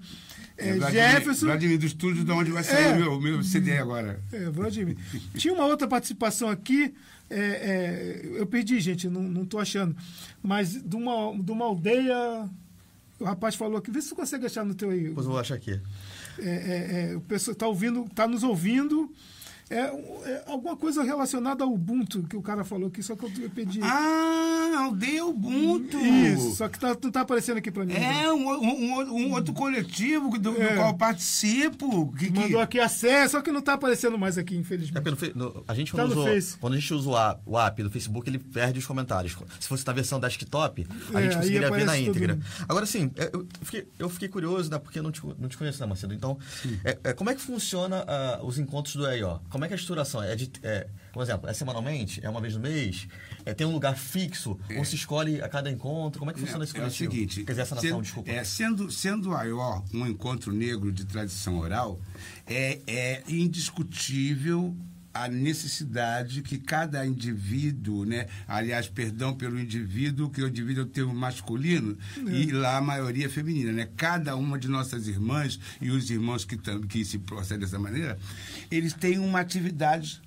[0.57, 1.45] É, Vladimir- Jefferson.
[1.45, 2.93] Vladimir do estúdio de onde vai sair É.
[2.93, 4.21] o meu, meu CD agora.
[4.31, 4.97] É, Vladimir.
[5.35, 6.93] Tinha uma outra participação aqui,
[7.29, 9.95] é, é, eu perdi, gente, não, tô achando,
[10.43, 12.49] mas de uma, de uma aldeia.
[13.19, 15.09] O rapaz falou aqui, vê se você consegue achar no teu aí.
[15.09, 15.79] Depois eu vou achar aqui.
[16.39, 19.11] É, é, é, o pessoal está ouvindo, está nos ouvindo.
[19.69, 23.49] É, é alguma coisa relacionada ao Ubuntu que o cara falou aqui, só que eu,
[23.49, 23.79] pedi.
[23.83, 25.97] Ah, Aldeia Ubuntu.
[25.99, 27.93] Isso, só que tá, não está aparecendo aqui para mim.
[27.93, 30.75] É um, um- um- um outro coletivo do, do É.
[30.75, 32.11] qual eu participo.
[32.13, 34.97] Que, que- Mandou aqui acesso, só que não está aparecendo mais aqui, infelizmente.
[34.97, 36.25] É pelo fe- no- a gente Tá usou,
[36.59, 39.37] quando a gente usa o app, o app do Facebook, ele perde os comentários.
[39.59, 42.33] Se fosse na versão desktop, a É, gente conseguiria ver na íntegra.
[42.35, 42.45] mundo.
[42.67, 44.79] Agora sim, é, eu fiquei, eu fiquei curioso, né?
[44.79, 46.13] Porque eu não te, não te conheço, né, Macedo?
[46.13, 46.37] Então,
[46.83, 49.39] é, é, como é que funciona ah, os encontros do EIO?
[49.49, 50.21] Como é que é a estruturação?
[50.23, 52.23] É de, é, por exemplo, é semanalmente?
[52.23, 53.07] É uma vez no mês?
[53.45, 54.59] É, tem um lugar fixo?
[54.77, 56.19] Ou se escolhe a cada encontro?
[56.19, 57.11] Como é que funciona esse é o coletivo?
[57.11, 58.31] seguinte, Quer dizer, essa nação, sendo, desculpa.
[58.31, 61.99] é, sendo, sendo o Aió um encontro negro de tradição oral,
[62.45, 64.75] é, é indiscutível
[65.13, 68.27] a necessidade que cada indivíduo, né?
[68.47, 71.97] Aliás, perdão pelo indivíduo, que o indivíduo é o termo masculino
[72.31, 73.89] e lá a maioria é feminina, né?
[73.97, 76.55] Cada uma de nossas irmãs e os irmãos que,
[76.87, 78.17] que se procedem dessa maneira,
[78.69, 80.21] eles têm uma atividade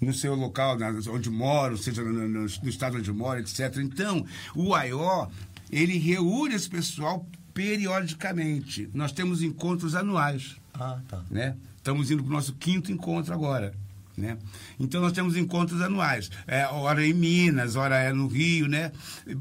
[0.00, 3.76] no seu local, na- onde moram, seja no, no- no estado onde mora, etc.
[3.78, 4.24] Então,
[4.54, 5.28] o AIO,
[5.70, 8.88] ele reúne esse pessoal periodicamente.
[8.94, 11.22] Nós temos encontros anuais Ah, tá.
[11.30, 11.56] né?
[11.82, 13.74] Estamos indo para o nosso quinto encontro agora.
[14.16, 14.38] Né?
[14.78, 16.30] Então nós temos encontros anuais.
[16.46, 18.92] É, hora em Minas, hora é no Rio, né?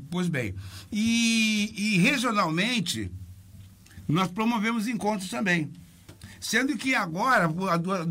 [0.09, 0.55] Pois bem.
[0.91, 3.11] E, e regionalmente,
[4.07, 5.71] nós promovemos encontros também.
[6.39, 8.07] Sendo que agora, a duas-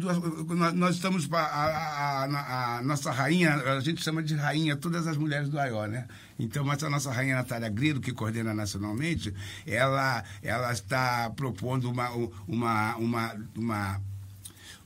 [0.76, 1.28] nós- estamos.
[1.32, 5.58] A, a- a- a nossa rainha, a gente chama de rainha todas as mulheres do
[5.58, 6.06] AIO, né?
[6.38, 9.34] Então, mas a nossa rainha Natália Grilo, que coordena nacionalmente,
[9.66, 12.08] ela, ela está propondo uma,
[12.46, 14.00] uma, uma, uma,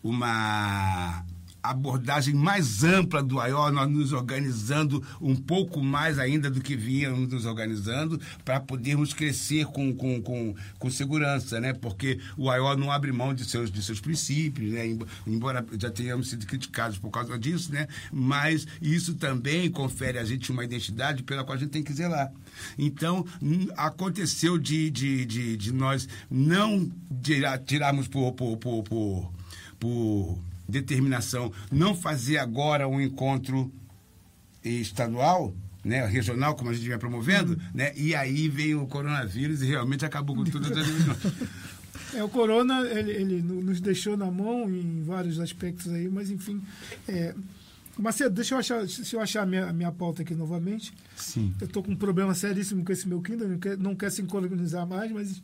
[0.05, 1.25] uma
[1.62, 7.27] abordagem mais ampla do AIO, nós nos organizando um pouco mais ainda do que vínhamos
[7.33, 11.73] nos organizando, para podermos crescer com, com, com, com segurança, né?
[11.73, 14.87] Porque o AIO não abre mão de seus, de seus princípios, né?
[14.87, 17.88] Embo- Embora já tenhamos sido criticados por causa disso, né?
[18.12, 22.31] Mas isso também confere a gente uma identidade pela qual a gente tem que zelar.
[22.77, 23.25] Então,
[23.75, 29.33] aconteceu de, de, de, de nós não tirar, tirarmos por, por, por, por,
[29.78, 33.70] por determinação, não fazer agora um encontro
[34.62, 39.66] estadual, né, regional, como a gente vinha promovendo, né, e aí veio o coronavírus e
[39.66, 40.68] realmente acabou com tudo.
[42.12, 46.30] É, o Corona, ele, ele no- nos deixou na mão em vários aspectos aí, mas
[46.30, 46.62] enfim.
[47.08, 47.34] É,
[47.98, 50.92] Macedo, deixa eu achar, se eu achar a minha, a minha pauta aqui novamente.
[51.16, 51.52] Sim.
[51.60, 54.87] Eu tô com um problema seríssimo com esse meu Kindle, não quer, não quer sincronizar
[54.87, 55.42] mais, mas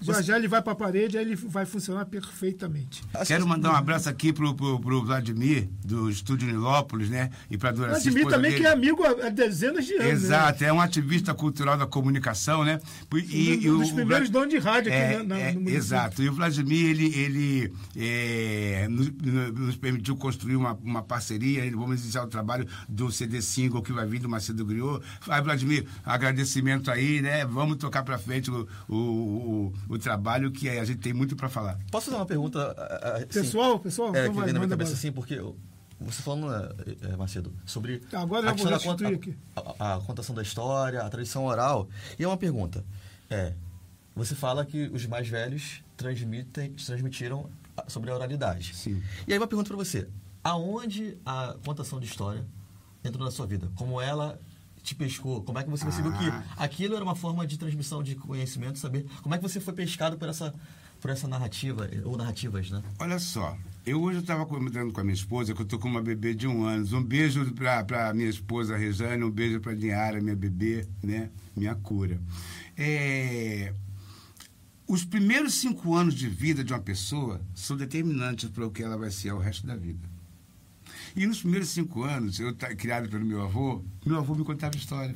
[0.00, 3.02] já já ele vai para a parede, aí ele vai funcionar perfeitamente.
[3.26, 7.30] Quero mandar um abraço aqui pro, pro, pro Vladimir, do Estúdio Nilópolis, né?
[7.50, 10.04] E pra Dora Vladimir também, que é amigo há dezenas de anos.
[10.04, 10.10] né?
[10.10, 12.80] Exato, é um ativista cultural da comunicação, né?
[13.14, 15.60] E, Um dos o- primeiros o- donos de rádio aqui é, na- na- é, no
[15.60, 15.76] município.
[15.78, 16.22] Exato.
[16.22, 22.22] E o Vladimir, ele, ele é, nos, nos permitiu construir uma, uma parceria, vamos iniciar
[22.24, 25.00] o trabalho do CD single que vai vir do Macedo Griot.
[25.28, 27.44] Aí, Vladimir, agradecimento aí, né?
[27.46, 31.78] Vamos tocar pra frente o, o, o, trabalho que a gente tem muito pra falar.
[31.90, 32.72] Posso fazer uma pergunta?
[33.16, 35.56] assim, Pessoal, pessoal, É, então que vai, vem na minha cabeça assim, porque eu-
[36.00, 36.68] você falando, né,
[37.12, 38.02] é, Macedo, sobre.
[38.12, 39.06] Agora a da conta-.
[39.78, 41.88] A, a contação da história, a tradição oral.
[42.18, 42.84] E é uma pergunta.
[43.30, 43.54] É,
[44.14, 47.48] você fala que os mais velhos transmitem, transmitiram
[47.88, 48.74] sobre a oralidade.
[48.74, 49.02] Sim.
[49.26, 50.08] E aí uma pergunta para você.
[50.42, 52.44] Aonde a contação de história
[53.02, 53.70] entrou na sua vida?
[53.76, 54.38] Como ela
[54.84, 55.42] te pescou?
[55.42, 56.18] Como é que você percebeu Ah.
[56.18, 59.06] que aquilo era uma forma de transmissão de conhecimento, saber?
[59.22, 60.54] Como é que você foi pescado por essa,
[61.00, 62.82] por essa narrativa, ou narrativas, né?
[62.98, 66.02] Olha só, eu hoje estava comentando com a minha esposa que eu tô com uma
[66.02, 66.86] bebê de um ano.
[66.96, 67.50] Um beijo
[67.84, 71.30] para minha esposa Rejane, um beijo para Dinara, minha bebê, né?
[71.56, 72.20] Minha cura.
[72.76, 73.72] É,
[74.86, 78.98] Os primeiros cinco anos de vida de uma pessoa são determinantes para o que ela
[78.98, 80.13] vai ser o resto da vida.
[81.16, 85.14] E nos primeiros cinco anos, eu criado pelo meu avô, meu avô me contava história.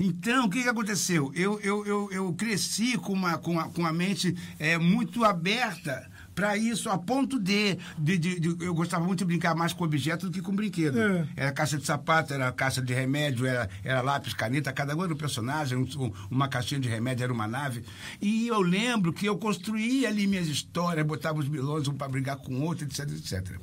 [0.00, 1.32] Então, o que, que aconteceu?
[1.34, 6.08] Eu, eu, eu, eu cresci com uma, com a, com a mente é, muito aberta
[6.36, 9.82] para isso, a ponto de, de, de- de- Eu gostava muito de brincar mais com
[9.82, 10.96] objetos do que com brinquedo.
[11.00, 11.28] É.
[11.36, 15.12] Era caixa de sapato, era caixa de remédio, era, era lápis, caneta, cada um era
[15.12, 17.82] um personagem, um- um- uma caixinha de remédio era uma nave.
[18.22, 22.36] E eu lembro que eu construía ali minhas histórias, botava os vilões um para brigar
[22.36, 23.58] com o outro, etc, etc.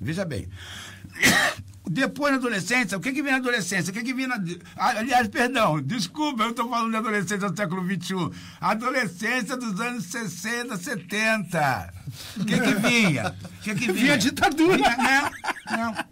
[0.00, 0.48] Veja bem.
[1.90, 3.90] Depois na adolescência, o que, que vem na adolescência?
[3.90, 4.38] O que, que vem na.
[4.76, 8.30] Aliás, perdão, desculpa, eu estou falando de adolescência do século XXI.
[8.60, 11.94] Adolescência dos anos 60, 70.
[12.36, 13.34] O que, que vinha?
[13.42, 13.94] O que, que vinha?
[13.94, 14.76] Vinha ditadura.
[14.76, 15.30] Vinha-
[15.70, 16.04] Não, não.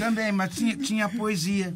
[0.00, 1.72] Também, mas tinha, tinha poesia.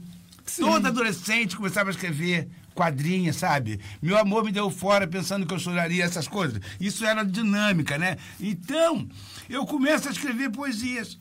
[0.58, 3.80] Todo adolescente começava a escrever quadrinhos, sabe?
[4.02, 6.60] Meu amor me deu fora pensando que eu choraria, essas coisas.
[6.80, 8.16] Isso era dinâmica, né?
[8.40, 9.08] Então,
[9.48, 11.16] eu começo a escrever poesias.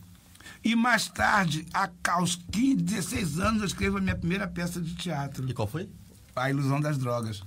[0.64, 4.94] E mais tarde, a- aos 15, 16 anos, eu escrevo a minha primeira peça de
[4.94, 5.88] teatro, E qual foi?
[6.34, 7.42] A Ilusão das Drogas.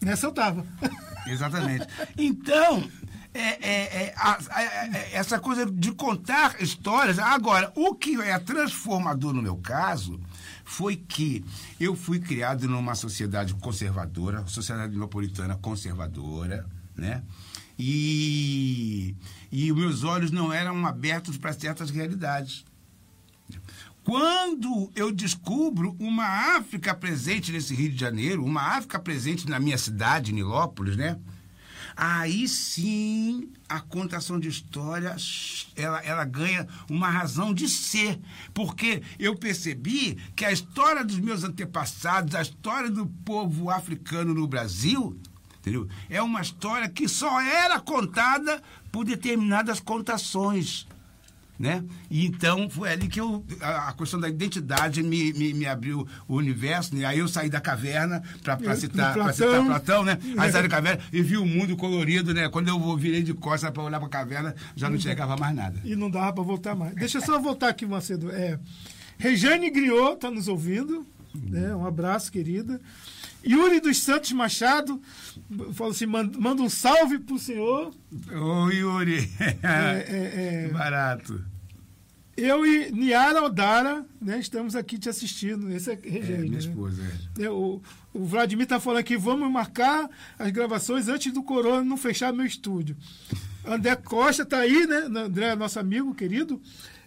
[0.00, 0.66] Nessa eu tava.
[1.26, 1.86] Exatamente.
[2.16, 2.88] Então,
[3.34, 7.18] é, é, é, a- a- é, essa coisa de contar histórias.
[7.18, 10.18] Agora, o que é transformador no meu caso
[10.64, 11.44] foi que
[11.78, 17.22] eu fui criado numa sociedade conservadora, sociedade napolitana conservadora, né?
[17.78, 19.14] E,
[19.50, 22.64] e os meus olhos não eram abertos para certas realidades.
[24.04, 29.76] Quando eu descubro uma África presente nesse Rio de Janeiro, uma África presente na minha
[29.76, 31.18] cidade, Nilópolis, né?
[31.96, 35.14] aí sim a contação de história
[35.76, 38.18] ela, ela ganha uma razão de ser.
[38.54, 44.48] Porque eu percebi que a história dos meus antepassados, a história do povo africano no
[44.48, 45.20] Brasil,
[45.58, 45.86] entendeu?
[46.08, 50.86] é uma história que só era contada por determinadas contações
[51.60, 51.84] né?
[52.10, 56.08] E então foi ali que eu, a, a questão da identidade me, me, me, abriu
[56.26, 57.04] o universo, né?
[57.04, 59.34] aí eu saí da caverna para citar, Platão.
[59.34, 60.18] citar Platão, né?
[60.38, 62.48] Aí saí da caverna e vi o mundo colorido, né?
[62.48, 65.78] Quando eu virei de costas para olhar para a caverna, já não chegava mais nada.
[65.84, 66.94] E não dava para voltar mais.
[66.94, 68.30] Deixa eu só voltar aqui, Macedo.
[68.30, 68.58] É,
[69.18, 71.76] Rejane Griot está nos ouvindo, né?
[71.76, 72.80] Um abraço, querida.
[73.46, 75.00] Yuri dos Santos Machado
[75.72, 77.92] falou assim: manda, manda um salve pro senhor.
[78.32, 79.30] Ô, Yuri.
[79.38, 81.44] É, é, é, Barato.
[82.36, 85.70] Eu e Niara Odara, né, estamos aqui te assistindo.
[85.70, 86.58] Esse é Regine, é, minha né?
[86.58, 87.02] esposa,
[87.38, 87.42] é.
[87.42, 87.82] é o,
[88.14, 92.46] o Vladimir está falando aqui, vamos marcar as gravações antes do Corona não fechar meu
[92.46, 92.96] estúdio.
[93.64, 95.20] André Costa está aí, né?
[95.20, 96.60] André, nosso amigo querido,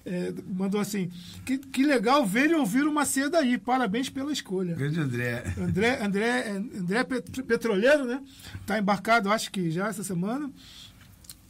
[0.06, 1.12] é, mandou assim:
[1.46, 3.58] que, que legal ver e ouvir o Macedo aí.
[3.58, 4.76] Parabéns pela escolha.
[4.76, 5.44] Grande André.
[5.58, 8.22] André, André, André Petroleiro, né?
[8.60, 10.52] Está embarcado, acho que já essa semana.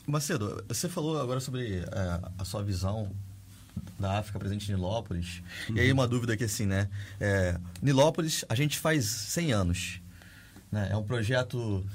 [0.06, 3.10] Macedo, você falou agora sobre é, a sua visão
[3.98, 5.42] da África presente em Nilópolis.
[5.70, 5.78] Uhum.
[5.78, 6.90] E aí uma dúvida aqui assim, né?
[7.20, 10.02] É, Nilópolis, a gente faz 100 anos.
[10.72, 10.90] Né?
[10.92, 11.86] É um projeto...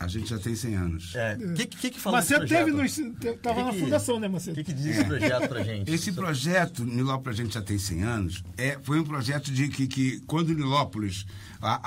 [0.00, 1.14] A gente já tem 100 anos.
[1.16, 1.34] É.
[1.34, 4.52] O que, que, que fala Macedo teve no, tava na fundação, né, Macedo?
[4.52, 5.90] O que, que diz esse projeto pra gente?
[5.92, 9.88] Esse projeto, Nilópolis a gente já tem 100 anos, é, foi um projeto de que,
[9.88, 11.26] que quando Nilópolis,
[11.60, 11.80] a,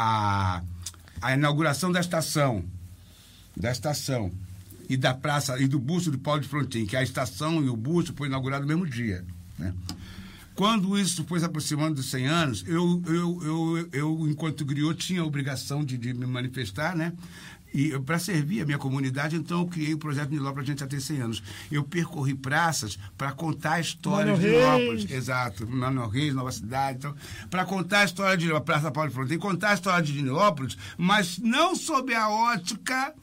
[0.57, 0.61] a,
[1.21, 2.65] a inauguração da estação,
[3.55, 4.29] da estação,
[4.91, 7.77] e da praça e do busto de Paulo de Frontin, que a estação e o
[7.77, 9.23] busto foi inaugurado no mesmo dia.
[9.57, 9.73] Né?
[10.53, 15.21] Quando isso foi se aproximando dos 100 anos, eu, eu, eu, eu enquanto griot, tinha
[15.21, 17.13] a obrigação de, de me manifestar, né?
[17.73, 20.85] E para servir a minha comunidade, então eu criei o projeto Niló para a gente
[20.85, 21.43] ter 100 anos.
[21.71, 25.11] Eu percorri praças para contar a história Mano de Nilópolis.
[25.11, 26.97] Exato, Mano Reis, Nova Cidade.
[26.97, 27.15] Então,
[27.49, 31.37] para contar a história de Praça Paulo de Fronteira, contar a história de Nilópolis, mas
[31.37, 33.13] não sob a ótica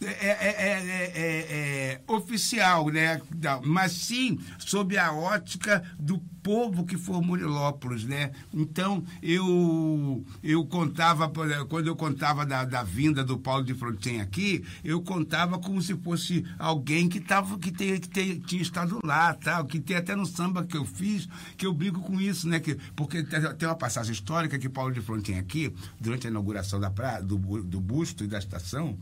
[0.00, 3.20] é é, é, é, é, oficial, né?
[3.64, 8.30] mas sim sob a ótica do povo que formou Nilópolis, né?
[8.54, 11.30] Então, eu, eu contava,
[11.68, 15.94] quando eu contava da, da vinda do Paulo de Frontin aqui, eu contava como se
[15.96, 20.14] fosse alguém que, tava, que, tem, que tem, tinha estado lá, tal, que tem até
[20.14, 22.60] no samba que eu fiz, que eu brinco com isso, né?
[22.60, 26.90] Que, porque tem uma passagem histórica que Paulo de Frontin aqui, durante a inauguração da
[26.90, 28.96] pra, do, do busto e da estação,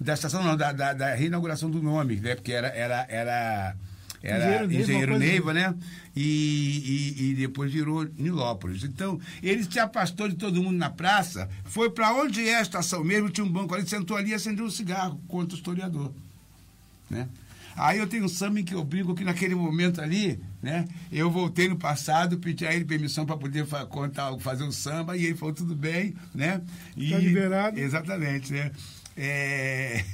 [0.00, 2.34] da estação, não, da, da, da reinauguração do nome, né?
[2.34, 2.68] Porque era.
[2.68, 3.76] era, era
[4.22, 5.74] era engenheiro, engenheiro Neiva, né?
[6.16, 8.82] E, e, e, depois virou Nilópolis.
[8.82, 13.04] Então, ele se afastou de todo mundo na praça, foi para onde é a estação
[13.04, 16.12] mesmo, tinha um banco ali, sentou ali e acendeu um cigarro contra o historiador.
[17.08, 17.28] Né?
[17.76, 20.86] Aí eu tenho um samba em que eu brigo que naquele momento ali, né?
[21.12, 25.26] Eu voltei no passado, pedi a ele permissão para poder contar, fazer um samba, e
[25.26, 26.62] ele falou, tudo bem, né?
[26.96, 27.78] E, tá liberado.
[27.78, 28.72] Exatamente, né?
[29.16, 30.04] É...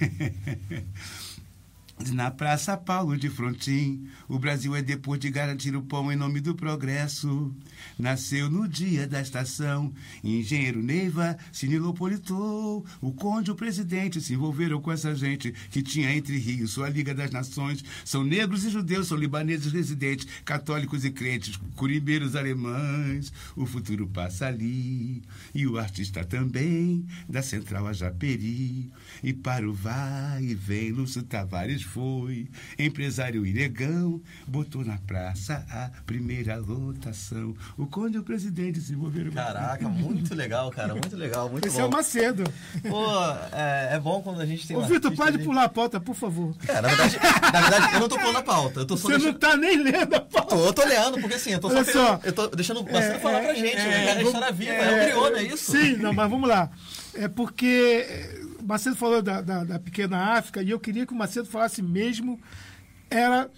[2.11, 6.41] Na Praça Paulo de Frontin, o Brasil é depois de garantir o pão em nome
[6.41, 7.55] do progresso.
[7.99, 9.93] Nasceu no dia da estação,
[10.23, 12.85] engenheiro Neiva se nilopolitou.
[13.01, 16.89] O conde e o presidente se envolveram com essa gente que tinha entre rios sua
[16.89, 17.85] Liga das Nações.
[18.05, 23.33] São negros e judeus, são libaneses residentes, católicos e crentes, curimbeiros alemães.
[23.57, 25.23] O futuro passa ali,
[25.55, 28.91] e o artista também, da Central a Japeri.
[29.23, 32.49] E para o vai e vem, Lúcio Tavares foi,
[32.79, 37.55] empresário negão, botou na praça a primeira lotação.
[37.77, 39.31] O conde e o presidente se envolveram.
[39.33, 41.83] Caraca, muito legal, cara, muito legal, muito Esse bom.
[41.83, 42.45] é o Macedo.
[42.89, 43.07] Pô,
[43.53, 46.01] é, é bom quando a gente tem Ô, um Vitor, pode de- pular a pauta,
[46.01, 46.55] por favor.
[46.69, 47.19] É, na verdade,
[47.53, 49.39] na verdade, eu não tô pulando a pauta, eu tô só Você não deixando...
[49.39, 50.49] tá nem lendo a pauta.
[50.57, 52.21] Tô, eu tô olhando, porque assim, eu tô só, Olha só.
[52.25, 55.01] eu tô deixando o Marcelo falar pra gente, é, eu quero a história viva, é,
[55.03, 55.73] o criou, não é isso?
[55.73, 56.71] Sim, não, mas vamos lá.
[57.15, 61.13] É porque é, o Macedo falou da, da, da pequena África e eu queria que
[61.13, 62.41] o Macedo falasse mesmo
[63.11, 63.51] era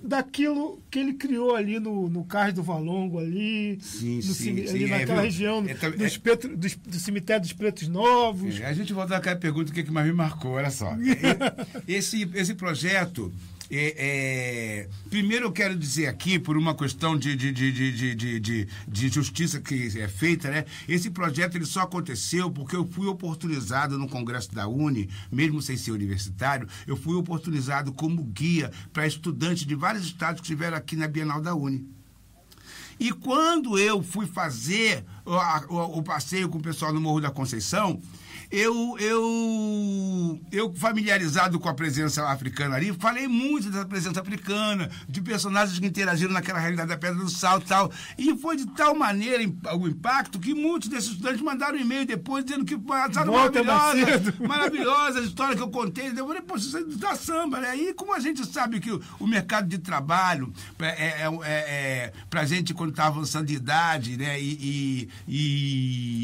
[0.00, 4.68] daquilo que ele criou ali no, no Cais do Valongo, ali, Sim, no sim, cime-
[4.68, 5.22] sim, ali é, naquela viu?
[5.24, 8.60] região É, tá- dos é- Petro- dos- do cemitério dos Pretos Novos.
[8.60, 10.94] É, a gente volta àquela pergunta, o que, é que mais me marcou, olha só.
[11.88, 13.32] Esse, esse projeto,
[13.70, 18.68] é, é, primeiro eu quero dizer aqui, por uma questão de, de, de, de, de,
[18.88, 20.64] de, justiça que é feita, né?
[20.88, 25.76] Esse projeto ele só aconteceu porque eu fui oportunizado no Congresso da Uni, mesmo sem
[25.76, 30.96] ser universitário, eu fui oportunizado como guia para estudantes de vários estados que estiveram aqui
[30.96, 31.86] na Bienal da Uni.
[33.00, 35.32] E quando eu fui fazer o,
[35.74, 38.00] o- o passeio com o pessoal no Morro da Conceição,
[38.50, 45.20] eu, eu, eu familiarizado com a presença africana ali, falei muito dessa presença africana, de
[45.20, 47.92] personagens que interagiram naquela realidade da Pedra do Sal e tal.
[48.16, 49.42] E foi de tal maneira
[49.76, 52.76] o impacto que muitos desses estudantes mandaram um e-mail depois dizendo que
[53.96, 56.08] maravilhosa, maravilhosa a história que eu contei.
[56.16, 57.76] Eu falei, poxa, isso é da samba, né?
[57.76, 62.12] E como a gente sabe que o, o mercado de trabalho, é, é, é, é,
[62.30, 64.40] pra gente quando está avançando de idade, né?
[64.40, 65.38] E, e,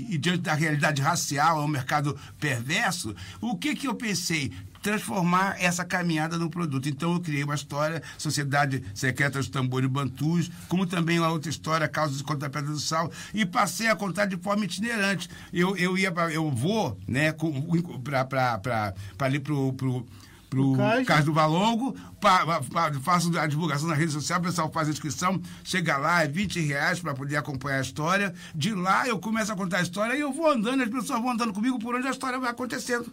[0.09, 4.53] e- e diante da realidade racial, é um mercado perverso, o que que eu pensei?
[4.85, 6.87] transformar essa caminhada no produto.
[6.91, 11.89] Então eu criei uma história, Sociedade Secreta dos Tambores Bantus, como também uma outra história,
[11.89, 15.31] Causas de Conta da Pedra do Sal, e passei a contar de forma itinerante.
[15.51, 20.07] Eu, eu ia eu vou, né, para ali pro, pro
[20.55, 21.07] pro Cais.
[21.07, 24.91] Cais do Valongo, pa- pa- faço a divulgação na rede social, o pessoal faz a
[24.91, 28.35] inscrição, chega lá, é 20 reais para poder acompanhar a história.
[28.55, 31.31] De lá eu começo a contar a história e eu vou andando, as pessoas vão
[31.31, 33.13] andando comigo por onde a história vai acontecendo.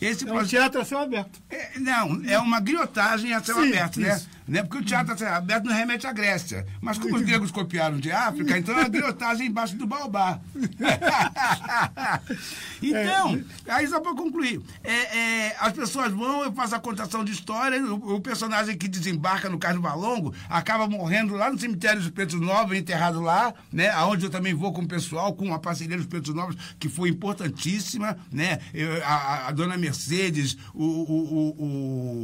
[0.00, 0.50] Esse É um projeto.
[0.50, 1.38] teatro a céu aberto.
[1.50, 4.16] É, não, é uma griotagem a céu Sim, aberto, né?
[4.16, 4.24] isso.
[4.26, 4.30] né?
[4.62, 6.66] Porque o teatro a céu aberto não remete à Grécia.
[6.80, 10.40] Mas como os gregos copiaram de África, então é uma griotagem embaixo do baobá.
[12.82, 14.92] então, aí só para concluir, é,
[15.48, 19.48] é, as pessoas vão, eu faço a contação de história, o, o personagem que desembarca
[19.48, 23.94] no Carnaval Longo acaba morrendo lá no cemitério dos Pretos Novos, enterrado lá, né?
[24.04, 27.08] Onde eu também vou com o pessoal, com a parceria dos Pretos Novos, que foi
[27.10, 28.58] importantíssima, né?
[28.72, 31.64] Eu- a, a- a dona Mercedes o, o, o,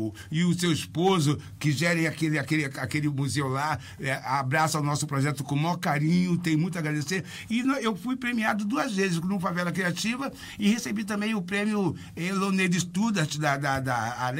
[0.08, 4.84] o- e o seu esposo, que gerem aquele, aquele, aquele museu lá, é, abraçam o
[4.84, 7.24] nosso projeto com o maior carinho, tem muito a agradecer.
[7.50, 12.80] E eu fui premiado duas vezes no Favela Criativa e recebi também o prêmio Elonede
[12.80, 14.32] Studart da, da, da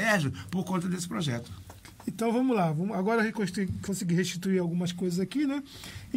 [0.51, 1.51] por conta desse projeto.
[2.09, 5.61] Então vamos lá, vamos agora conseguir restituir algumas coisas aqui, né?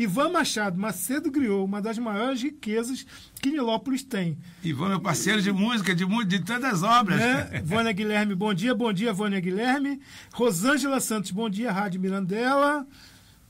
[0.02, 3.06] Ivan Machado, Macedo Griot, uma das maiores riquezas
[3.42, 4.38] que Nilópolis tem.
[4.64, 7.20] Ivan, meu parceiro de música, de, de tantas obras.
[7.20, 7.62] Né?
[7.66, 10.00] Vânia Guilherme, bom dia, bom dia, Vânia Guilherme.
[10.34, 12.88] Rosângela Santos, bom dia, Rádio Mirandela.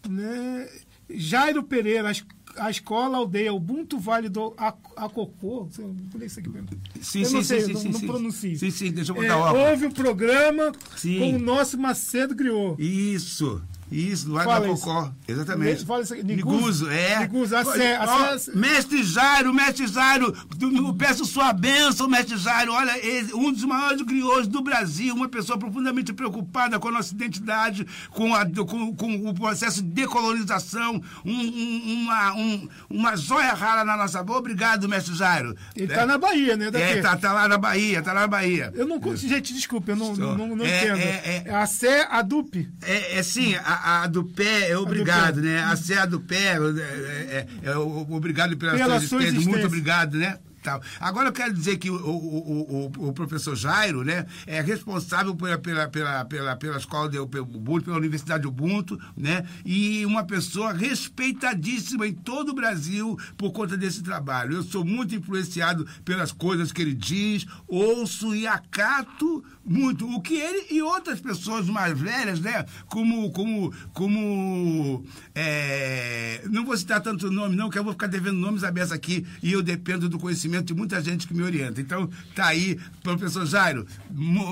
[0.08, 0.68] Né?
[1.10, 2.26] Jairo Pereira, a es-
[2.58, 5.66] a escola aldeia Ubuntu Vale do Ac- Acocô.
[5.66, 6.68] Você- Por isso aqui mesmo.
[7.02, 8.58] Sim, eu sim, não sei, sim, não, sim, não pronuncio.
[8.58, 11.20] Sim, sim, deixa eu botar É, houve um programa Sim.
[11.20, 12.76] com o nosso Macedo Griot.
[12.82, 13.62] Isso,
[13.92, 14.84] isso, lá Fala na isso.
[14.84, 15.12] Cocó.
[15.28, 15.86] Exatamente.
[15.86, 16.24] Fala isso aqui.
[16.24, 17.20] Niguzo, Niguzo, é.
[17.22, 22.72] Niguzo, a Sé- a mestre Jairo, mestre Jairo, do- do- peço sua bênção, mestre Jairo.
[22.74, 22.94] Olha,
[23.34, 28.34] um dos maiores griots do Brasil, uma pessoa profundamente preocupada com a nossa identidade, com,
[28.36, 33.98] a- com- com o processo de decolonização, um- um- uma, um- uma joia rara na
[33.98, 34.40] nossa boa.
[34.40, 35.56] Obrigado, mestre Jairo.
[35.76, 36.70] Ele está na Bahia, né?
[36.72, 36.86] Daqui.
[36.86, 38.72] É, tá, tá lá na Bahia, tá lá na Bahia.
[38.76, 39.00] Eu não.
[39.16, 40.36] Gente, desculpa, eu não, Só.
[40.38, 40.98] não, não É, entendo.
[41.00, 41.56] é, é.
[41.56, 42.70] a Sé Adupe.
[42.82, 45.60] É, é sim, a, a do pé é obrigado, né?
[45.64, 50.18] A Sé do pé é, é- é o- obrigado pela, Pela sua existência, muito obrigado,
[50.18, 50.38] né?
[50.70, 50.82] Tal.
[51.00, 55.58] Agora eu quero dizer que o, o, o, o- professor Jairo né, é responsável pela,
[55.58, 59.46] pela, pela, pela, pela escola de Ubuntu, pela Universidade Ubuntu, né?
[59.66, 64.54] E uma pessoa respeitadíssima em todo o Brasil por conta desse trabalho.
[64.58, 70.36] Eu sou muito influenciado pelas coisas que ele diz, ouço e acato muito o que
[70.36, 72.66] ele e outras pessoas mais velhas, né?
[72.88, 75.04] Como, como, como,
[75.34, 79.26] é, não vou citar tanto nome não, que eu vou ficar devendo nomes abertos aqui
[79.42, 81.80] e eu dependo do conhecimento de muita gente que me orienta.
[81.82, 83.86] Então, tá aí, professor Jairo,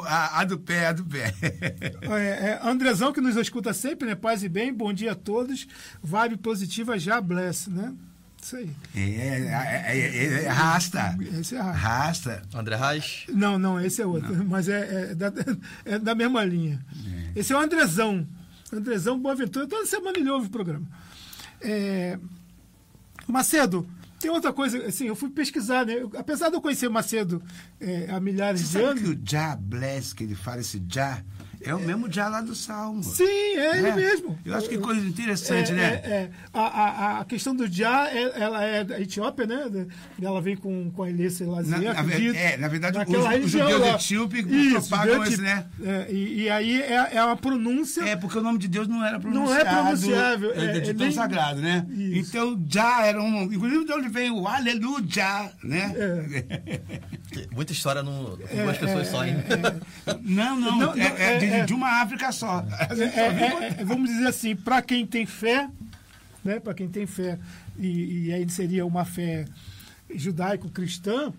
[0.06, 1.34] a, a do pé, a do pé.
[2.18, 4.16] É, é, Andrezão, que nos escuta sempre, né?
[4.16, 5.68] Paz e bem, bom dia a todos.
[6.02, 7.94] Vibe positiva, já bless, né?
[8.42, 8.70] Isso aí.
[8.96, 11.18] É, é, é, é, é, rasta.
[11.40, 11.78] Esse é rasta.
[11.78, 12.42] Rasta.
[12.54, 13.26] André Reis.
[13.30, 14.34] Não, não, esse é outro.
[14.46, 15.34] Mas é, é da,
[15.86, 16.84] é da mesma linha.
[17.36, 18.28] Esse é o Andrezão.
[18.72, 19.68] Andrezão Boaventura.
[19.68, 20.86] Toda semana ele ouve o programa.
[21.62, 22.18] É,
[23.28, 23.86] Macedo,
[24.20, 25.94] tem outra coisa, assim, eu fui pesquisar, né?
[26.02, 27.42] Eu- apesar de eu conhecer Macedo
[27.80, 29.02] é, há milhares Você de sabe anos.
[29.04, 31.24] que o Já bless, que ele fala esse Já,
[31.62, 33.04] é o mesmo Já lá do Salmo.
[33.04, 33.96] Sim, é ele É.
[33.96, 34.38] mesmo.
[34.46, 36.02] Eu acho que coisa interessante, É, né?
[36.04, 36.30] é, é.
[36.54, 39.88] A, a, a questão do Já, é- ela é da Etiópia, né?
[40.22, 42.36] Ela vem com, com a Ilê Selassie, Na- acredito.
[42.36, 45.66] é, na verdade, os- os judeus etíopes Isso, propagam esse, né?
[45.84, 48.02] É, e, e aí é, é uma pronúncia...
[48.04, 49.60] É, porque o nome de Deus não era Não pronunciado.
[49.62, 51.86] é pronunciável, É, é- de é tão sagrado, né?
[51.90, 52.30] Isso.
[52.30, 53.44] Então, já era um.
[53.44, 54.98] Inclusive, de onde vem o aleluia,
[55.64, 55.94] né?
[57.54, 59.36] Muita história no, com duas pessoas só, hein?
[60.22, 61.66] Não, não, Não, não, é, é de, é- é.
[61.66, 62.66] de uma África só.
[62.90, 65.70] É, é, é, vamos dizer assim, para quem tem fé,
[66.44, 67.38] né, para quem tem fé,
[67.78, 69.46] e, e aí seria uma fé
[70.14, 71.34] judaico-cristã,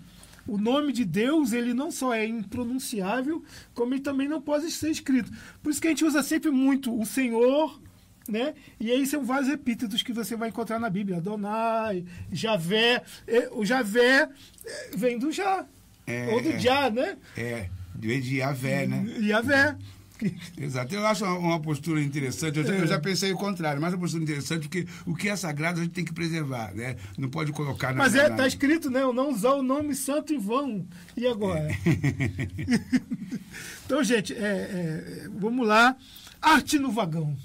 [0.46, 3.44] o nome de Deus ele não só é impronunciável,
[3.74, 5.30] como ele também não pode ser escrito.
[5.62, 7.78] Por isso que a gente usa sempre muito o Senhor,
[8.26, 8.54] né?
[8.80, 11.18] E aí são vários epítetos que você vai encontrar na Bíblia.
[11.18, 13.02] Adonai, Javé.
[13.52, 14.28] O Javé
[14.96, 15.66] vem do Já.
[16.08, 16.58] É, Ou do é.
[16.58, 17.16] Jah, né?
[17.36, 19.04] É, de de Yavé, né?
[19.20, 19.76] Yahvé.
[20.56, 20.94] Exato.
[20.94, 22.58] Eu acho uma, uma postura interessante.
[22.58, 25.28] Eu já, eu já pensei o contrário, mas é uma postura interessante porque o que
[25.28, 26.96] é sagrado a gente tem que preservar, né?
[27.16, 27.98] Não pode colocar na.
[27.98, 29.02] Mas é, tá escrito, né?
[29.02, 30.86] Eu não usar o nome santo em vão.
[31.16, 31.68] E agora?
[33.86, 35.96] então, gente, é, é, vamos lá.
[36.40, 37.36] Arte no vagão.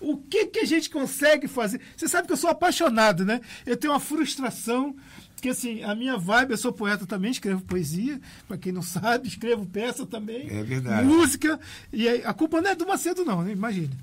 [0.00, 1.80] O que, que a gente consegue fazer?
[1.96, 3.40] Você sabe que eu sou apaixonado, né?
[3.66, 4.94] Eu tenho uma frustração,
[5.40, 9.28] que assim, a minha vibe, eu sou poeta também, escrevo poesia, para quem não sabe,
[9.28, 10.48] escrevo peça também.
[10.50, 11.06] É verdade.
[11.06, 11.58] Música.
[11.92, 13.52] E aí, a culpa não é do Macedo, não, né?
[13.52, 13.94] imagina.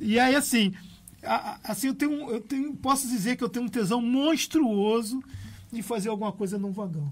[0.00, 0.72] E aí, assim,
[1.22, 5.22] a- a- assim eu, tenho, eu tenho, posso dizer que eu tenho um tesão monstruoso
[5.72, 7.10] de fazer alguma coisa num vagão.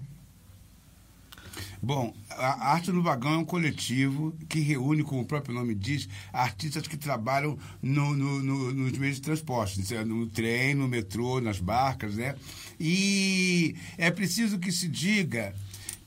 [1.81, 6.09] Bom, a Arte no Vagão é um coletivo que reúne, como o próprio nome diz,
[6.33, 11.39] artistas que trabalham no- no- no- nos meios de transporte, seja no trem, no metrô,
[11.39, 12.35] nas barcas, né?
[12.79, 15.53] E é preciso que se diga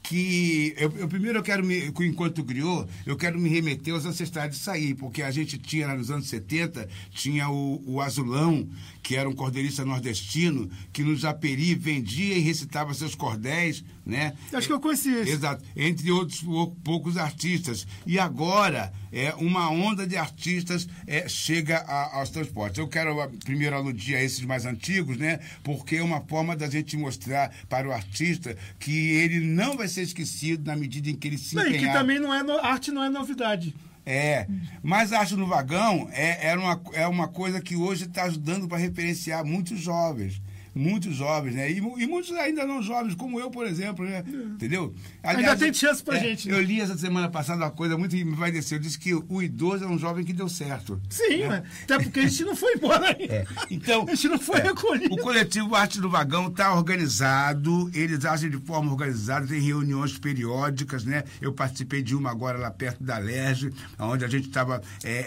[0.03, 4.51] que eu, eu primeiro eu quero me, enquanto griot, eu quero me remeter aos ancestrais
[4.51, 8.69] de sair, porque a gente tinha nos anos 70, tinha o, o Azulão,
[9.03, 14.33] que era um cordeirista nordestino, que no Japeri vendia e recitava seus cordéis, né?
[14.53, 15.33] Acho que eu conheci esse.
[15.33, 17.87] Exato, entre outros pou- poucos artistas.
[18.07, 22.79] E agora, é, uma onda de artistas é, chega a- aos transportes.
[22.79, 25.41] Eu quero ah, primeiro aludir a esses mais antigos, né?
[25.65, 30.03] Porque é uma forma da gente mostrar para o artista que ele não vai ser
[30.03, 31.95] esquecido na medida em que ele se Não, e que empenhar.
[31.99, 33.75] também não é no- arte não é novidade.
[34.05, 34.49] É,
[34.83, 38.67] mas a arte no vagão é, era uma, é uma coisa que hoje está ajudando
[38.67, 40.43] para referenciar muitos jovens.
[40.75, 41.71] Muitos jovens, né?
[41.71, 44.25] E, e muitos ainda não jovens, como eu, por exemplo, né?
[44.27, 44.95] Entendeu?
[45.23, 46.57] Ainda tem chance pra é, gente, né?
[46.57, 48.77] Eu li essa semana passada uma coisa muito que me vai descer.
[48.77, 51.01] Eu disse que o idoso é um jovem que deu certo.
[51.11, 53.47] Sim, mas até porque a gente não foi embora ainda.
[53.71, 55.15] Então, a gente não foi é, recolhido.
[55.15, 61.05] o coletivo Arte do Vagão está organizado, eles agem de forma organizada, tem reuniões periódicas,
[61.05, 61.25] né?
[61.41, 64.81] Eu participei de uma agora lá perto da Lerge, onde a gente estava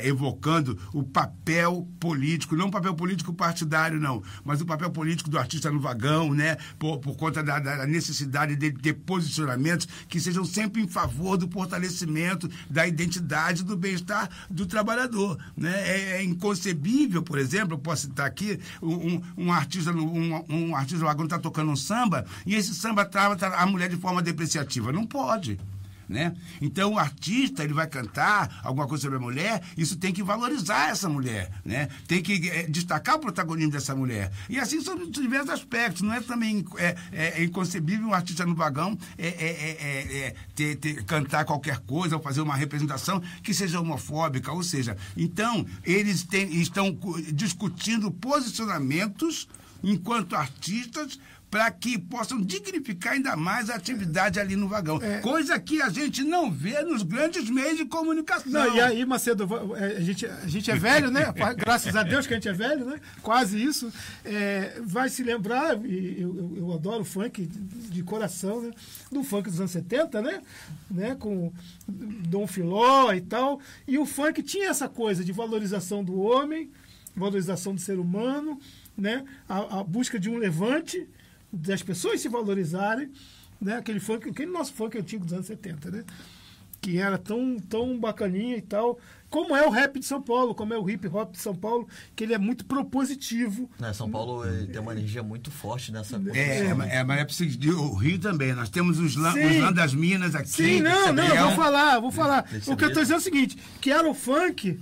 [0.03, 5.39] evocando o papel político, não o papel político partidário, não, mas o papel político do
[5.39, 6.57] artista no vagão, né?
[6.79, 11.49] Por, por conta da, da necessidade de ter posicionamentos que sejam sempre em favor do
[11.49, 15.73] fortalecimento da identidade do bem-estar do trabalhador, né?
[15.87, 20.75] É, é inconcebível, por exemplo, eu posso citar aqui um, um artista no- um, um
[20.75, 24.21] artista no vagão está tocando um samba e esse samba trata a mulher de forma
[24.21, 25.59] depreciativa, não pode.
[26.07, 26.35] Né?
[26.61, 30.89] Então o artista ele vai cantar alguma coisa sobre a mulher, isso tem que valorizar
[30.89, 31.89] essa mulher, né?
[32.07, 34.31] Tem que eh, destacar o protagonismo dessa mulher.
[34.47, 36.01] E assim sobre diversos aspectos.
[36.03, 40.17] Não é também é, é, é inconcebível um artista no vagão é, é, é, é,
[40.27, 44.95] é, ter- ter- cantar qualquer coisa ou fazer uma representação que seja homofóbica, ou seja,
[45.17, 49.47] então eles têm- estão cu- discutindo posicionamentos
[49.83, 51.19] enquanto artistas
[51.55, 55.01] para que possam dignificar ainda mais a atividade ali no vagão.
[55.01, 55.19] É.
[55.19, 58.51] Coisa que a gente não vê nos grandes meios de comunicação.
[58.51, 59.47] Não, e aí, Macedo,
[59.77, 61.33] é, a gente, a gente é velho, né?
[61.55, 62.99] Graças a Deus que a gente é velho, né?
[63.21, 63.89] Quase isso.
[64.25, 68.71] É, vai se lembrar, e eu, eu, eu adoro funk de, de coração, né?
[69.09, 70.41] Do funk dos anos 70, né?
[70.91, 71.15] né?
[71.15, 71.53] Com
[71.87, 73.61] Dom Filó e tal.
[73.87, 76.69] E o funk tinha essa coisa de valorização do homem,
[77.15, 78.59] valorização do ser humano,
[78.97, 79.23] né?
[79.47, 81.07] A, a busca de um levante,
[81.51, 83.11] das pessoas se valorizarem,
[83.61, 83.77] né?
[83.77, 86.03] Aquele funk, aquele nosso funk antigo dos anos 70, né?
[86.81, 88.99] que era tão, tão bacaninha e tal.
[89.27, 91.87] Como é o rap de São Paulo, como é o hip hop de São Paulo,
[92.15, 93.67] que ele é muito propositivo.
[93.79, 96.37] Né, São Paulo eh, tem uma energia muito forte nessa coisa.
[96.37, 98.53] É, é, mas- é, mas é preciso o Rio também.
[98.53, 99.45] Nós temos os lã, Sim.
[99.47, 100.49] os lã das Minas aqui.
[100.49, 102.41] Sim, não, não, que é eu vou falar, vou falar.
[102.43, 103.01] Desse O que eu tô mesmo.
[103.01, 104.79] dizendo é o seguinte, que era o funk,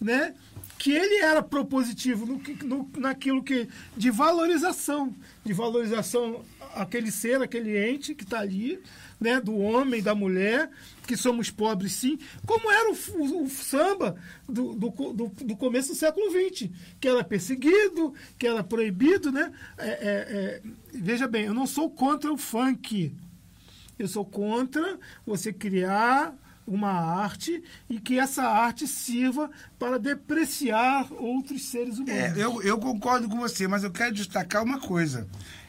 [0.00, 0.34] né?
[0.82, 3.68] Que ele era propositivo no, no, naquilo que.
[3.94, 5.14] de valorização.
[5.44, 6.42] De valorização
[6.74, 8.80] aquele ser, aquele ente que está ali,
[9.20, 9.38] né?
[9.42, 10.70] Do homem, da mulher,
[11.06, 14.16] que somos pobres sim, como era o, o- o samba
[14.48, 19.52] do, do, do- do começo do século XX, que era perseguido, que era proibido, né?
[19.76, 20.62] É, é, é,
[20.94, 23.12] veja bem, eu não sou contra o funk.
[23.98, 26.34] Eu sou contra você criar
[26.66, 32.12] uma arte e que essa arte sirva para depreciar outros seres humanos.
[32.14, 35.26] É, eu, eu concordo com você, mas eu quero destacar uma coisa.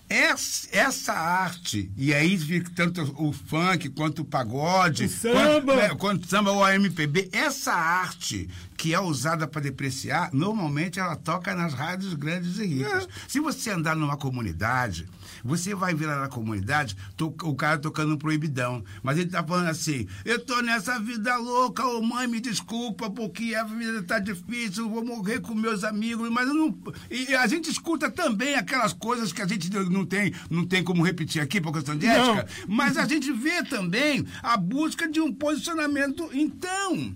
[0.07, 5.61] Essa, essa arte, e aí fica tanto o funk quanto o pagode, O samba.
[5.61, 10.29] quanto, né, quanto o samba ou a MPB, essa arte que é usada para depreciar,
[10.33, 13.07] normalmente ela toca nas rádios grandes e ricas.
[13.25, 15.07] Se você andar numa comunidade,
[15.43, 18.83] você vai ver lá na comunidade to- o cara tocando um proibidão.
[19.03, 23.55] Mas ele tá falando assim: eu tô nessa vida louca, ô mãe, me desculpa, porque
[23.55, 26.77] a vida tá difícil, vou morrer com meus amigos, mas eu não.
[27.09, 31.03] E a gente escuta também aquelas coisas que a gente não tem, não tem como
[31.03, 32.13] repetir aqui por questão de Não.
[32.37, 36.29] ética, mas a gente vê também a busca de um posicionamento.
[36.33, 37.15] Então.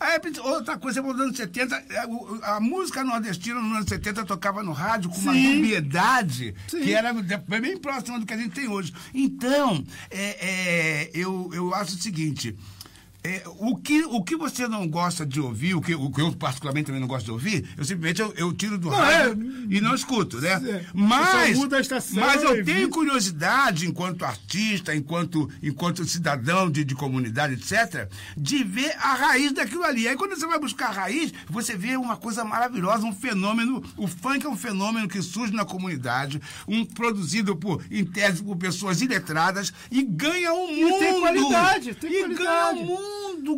[0.00, 1.84] Aí, outra coisa, nos anos 70,
[2.42, 5.56] a, a música nordestina nos anos 70 tocava no rádio com uma Sim.
[5.56, 6.80] dubiedade Sim.
[6.80, 8.94] que era bem próxima do que a gente tem hoje.
[9.12, 12.56] Então, é, é, eu, eu acho o seguinte.
[13.22, 16.32] É, o, que, o que você não gosta de ouvir, o que, o que eu
[16.32, 19.80] particularmente também não gosto de ouvir, eu simplesmente eu, eu tiro do Não, rádio e
[19.80, 20.52] não escuto, né?
[20.52, 21.58] É, Mas,
[22.12, 28.64] mas e eu tenho curiosidade, enquanto artista, enquanto, enquanto cidadão de, de comunidade, etc., de
[28.64, 30.08] ver a raiz daquilo ali.
[30.08, 33.82] Aí quando você vai buscar a raiz, você vê uma coisa maravilhosa, um fenômeno.
[33.96, 38.56] O funk é um fenômeno que surge na comunidade, um produzido por, em tese, por
[38.56, 40.98] pessoas iletradas e ganha o mundo.
[40.98, 42.44] tem qualidade, tem e qualidade.
[42.44, 43.09] ganha o mundo,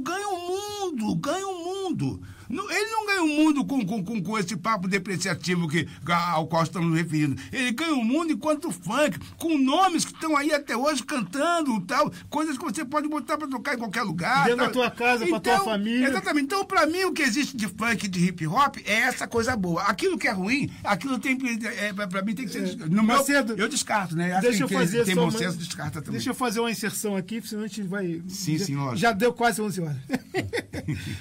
[0.03, 2.21] ganha o mundo, ganha o mundo.
[2.53, 6.63] Ele não ganha o mundo com, com, com, com esse papo depreciativo que, ao qual
[6.63, 7.41] estamos nos referindo.
[7.53, 12.13] Ele ganha o mundo enquanto funk, com nomes que estão aí até hoje cantando tal,
[12.29, 14.45] coisas que você pode botar para tocar em qualquer lugar.
[14.45, 14.67] Dentro tal.
[14.67, 16.09] da tua casa, pra tua Então, família.
[16.09, 16.45] Exatamente.
[16.45, 19.83] Então, para mim, o que existe de funk, de hip hop, é essa coisa boa.
[19.83, 21.67] Aquilo que é ruim, aquilo tem que.
[21.67, 22.77] É, para mim tem que ser.
[22.89, 24.33] No meu, Macedo, eu descarto, né?
[24.33, 26.13] Assim, Deixa eu fazer Tem bom uma- senso, descarta também.
[26.13, 28.21] Deixa eu fazer uma inserção aqui, senão a gente vai.
[28.29, 28.97] Sim, já, sim, lógico.
[28.97, 29.97] Já deu quase 11 horas.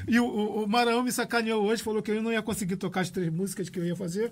[0.08, 3.02] e o, o, o Maranhão me sacaneou hoje, falou que eu não ia conseguir tocar
[3.02, 4.32] as três músicas que eu ia fazer.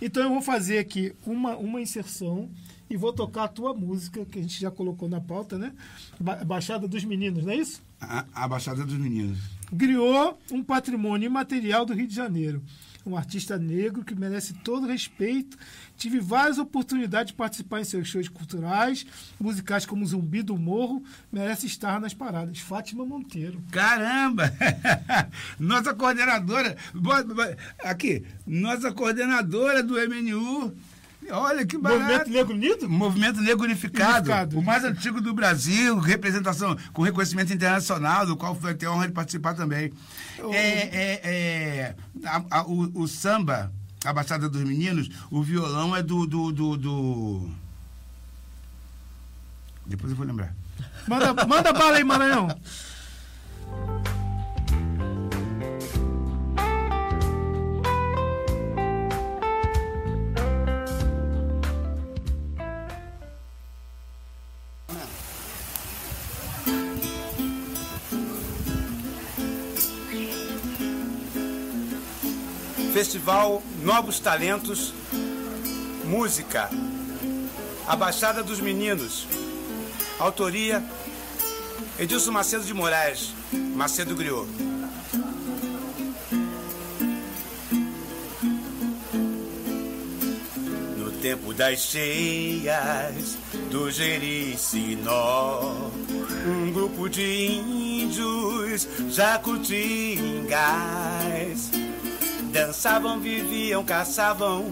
[0.00, 2.48] Então eu vou fazer aqui uma, uma inserção
[2.90, 5.72] e vou tocar a tua música, que a gente já colocou na pauta, né?
[6.18, 7.82] Ba- Baixada dos Meninos, não é isso?
[8.00, 9.38] A, a Baixada dos Meninos.
[9.72, 12.62] Griou um patrimônio imaterial do Rio de Janeiro.
[13.08, 15.56] Um artista negro que merece todo respeito.
[15.96, 19.06] Tive várias oportunidades de participar em seus shows culturais,
[19.40, 21.02] musicais como Zumbi do Morro,
[21.32, 22.58] merece estar nas paradas.
[22.58, 23.62] Fátima Monteiro.
[23.70, 24.52] Caramba!
[25.58, 26.76] Nossa coordenadora.
[27.82, 30.76] Aqui, nossa coordenadora do MNU.
[31.30, 32.00] Olha que barato.
[32.00, 32.88] Movimento Negro Unido?
[32.88, 34.58] Movimento Negro Unificado, Unificado.
[34.58, 39.06] o mais antigo do Brasil, representação com reconhecimento internacional, do qual foi ter a honra
[39.08, 39.92] de participar também.
[40.52, 43.72] É, é, é, a- a- o, o samba,
[44.04, 47.50] a Baixada dos Meninos, o violão é do, do, do, do-
[49.86, 50.54] Depois eu vou lembrar.
[51.06, 52.48] Manda, manda bala aí, Maranhão.
[73.08, 74.92] Festival Novos Talentos,
[76.04, 76.68] Música,
[77.86, 79.26] A Baixada dos Meninos,
[80.18, 80.84] Autoria,
[81.98, 83.30] Edilson Macedo de Moraes,
[83.74, 84.46] Macedo Griot.
[90.98, 93.38] No tempo das cheias
[93.70, 95.90] do Jericinó,
[96.46, 100.28] um grupo de índios jacutingás
[102.52, 104.66] Dançavam, viviam, caçavam,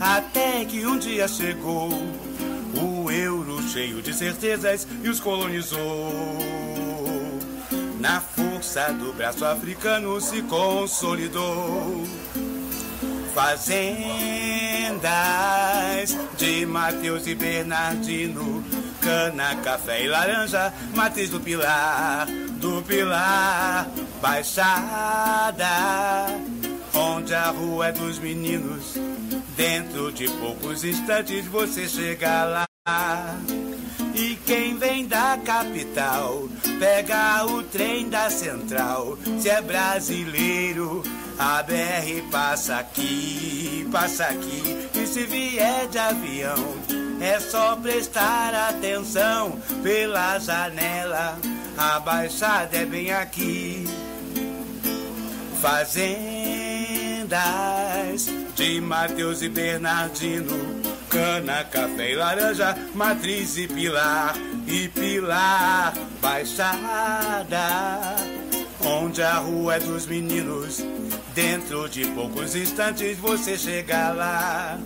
[0.00, 1.90] até que um dia chegou
[2.80, 6.12] o euro cheio de certezas e os colonizou.
[7.98, 12.04] Na força do braço africano se consolidou.
[13.34, 13.80] Fazendas
[16.36, 18.64] de Mateus e Bernardino,
[19.00, 22.26] cana, café e laranja, matriz do Pilar,
[22.58, 23.88] do Pilar,
[24.20, 25.68] Baixada,
[27.00, 28.94] onde a rua é dos meninos.
[29.56, 32.66] Dentro de poucos instantes você chega lá.
[34.14, 36.48] E quem vem da capital
[36.78, 39.16] pega o trem da central.
[39.38, 41.02] Se é brasileiro,
[41.38, 44.88] a BR passa aqui, passa aqui.
[44.94, 46.76] E se vier de avião,
[47.20, 51.38] é só prestar atenção pela janela.
[51.78, 53.86] A baixada é bem aqui.
[57.30, 58.26] Fazendas
[58.56, 60.58] de Mateus e Bernardino,
[61.08, 64.34] cana, café e laranja, matriz e pilar,
[64.66, 68.16] e pilar, baixada,
[68.84, 70.84] onde a rua é dos meninos.
[71.32, 74.78] Dentro de poucos instantes você chega lá.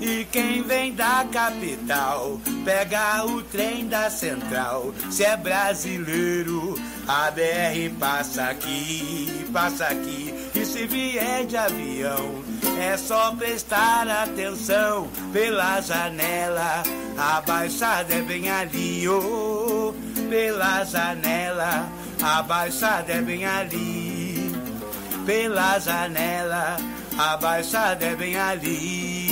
[0.00, 4.92] E quem vem da capital pega o trem da central.
[5.10, 6.74] Se é brasileiro,
[7.06, 10.34] a BR passa aqui, passa aqui.
[10.54, 12.42] E se vier de avião,
[12.80, 16.82] é só prestar atenção pela janela.
[17.16, 19.94] A baixada é bem ali, oh,
[20.28, 21.88] pela janela.
[22.22, 24.52] A baixada é bem ali,
[25.24, 26.76] pela janela.
[27.16, 29.23] A baixada é bem ali.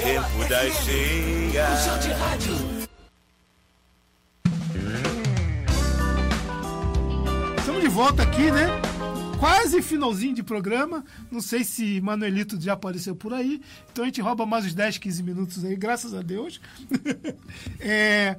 [0.00, 1.84] Tempo cheias.
[1.84, 2.54] Show de rádio.
[7.58, 8.66] Estamos de volta aqui, né?
[9.38, 11.04] Quase finalzinho de programa.
[11.30, 13.62] Não sei se Manuelito já apareceu por aí.
[13.92, 16.60] Então a gente rouba mais uns 10, 15 minutos aí, graças a Deus.
[17.80, 18.36] é...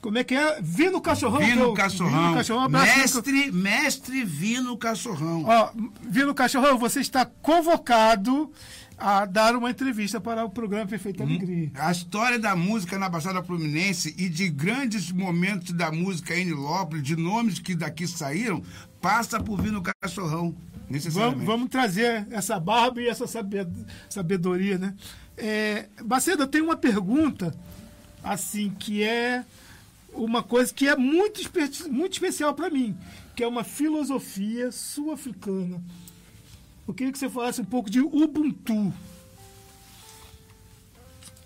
[0.00, 0.60] Como é que é?
[0.62, 1.40] Vino Cachorrão.
[1.40, 2.22] Vino eu- Cachorrão.
[2.22, 2.68] Vino Cachorrão.
[2.70, 5.44] mestre, mestre Vino Cachorrão.
[5.46, 5.70] Ó,
[6.08, 8.50] Vino Cachorrão, você está convocado
[8.96, 11.70] a dar uma entrevista para o programa Perfeita Alegria.
[11.74, 17.02] A história da música na Baixada Fluminense e de grandes momentos da música em Nilópolis,
[17.02, 18.62] de nomes que daqui saíram,
[19.00, 20.54] passa por Vino Cachorrão.
[20.88, 21.36] Necessariamente.
[21.44, 23.66] Vamos, vamos trazer essa barba e essa sabe-
[24.08, 24.94] sabedoria, né?
[25.36, 27.54] É, Bacedo, eu tenho uma pergunta,
[28.24, 29.44] assim, que é
[30.14, 31.40] uma coisa que é muito,
[31.90, 32.96] muito especial para mim,
[33.34, 35.82] que é uma filosofia sul-africana.
[36.86, 38.92] Eu queria que você falasse um pouco de Ubuntu.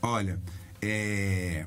[0.00, 0.40] Olha,
[0.80, 1.66] é,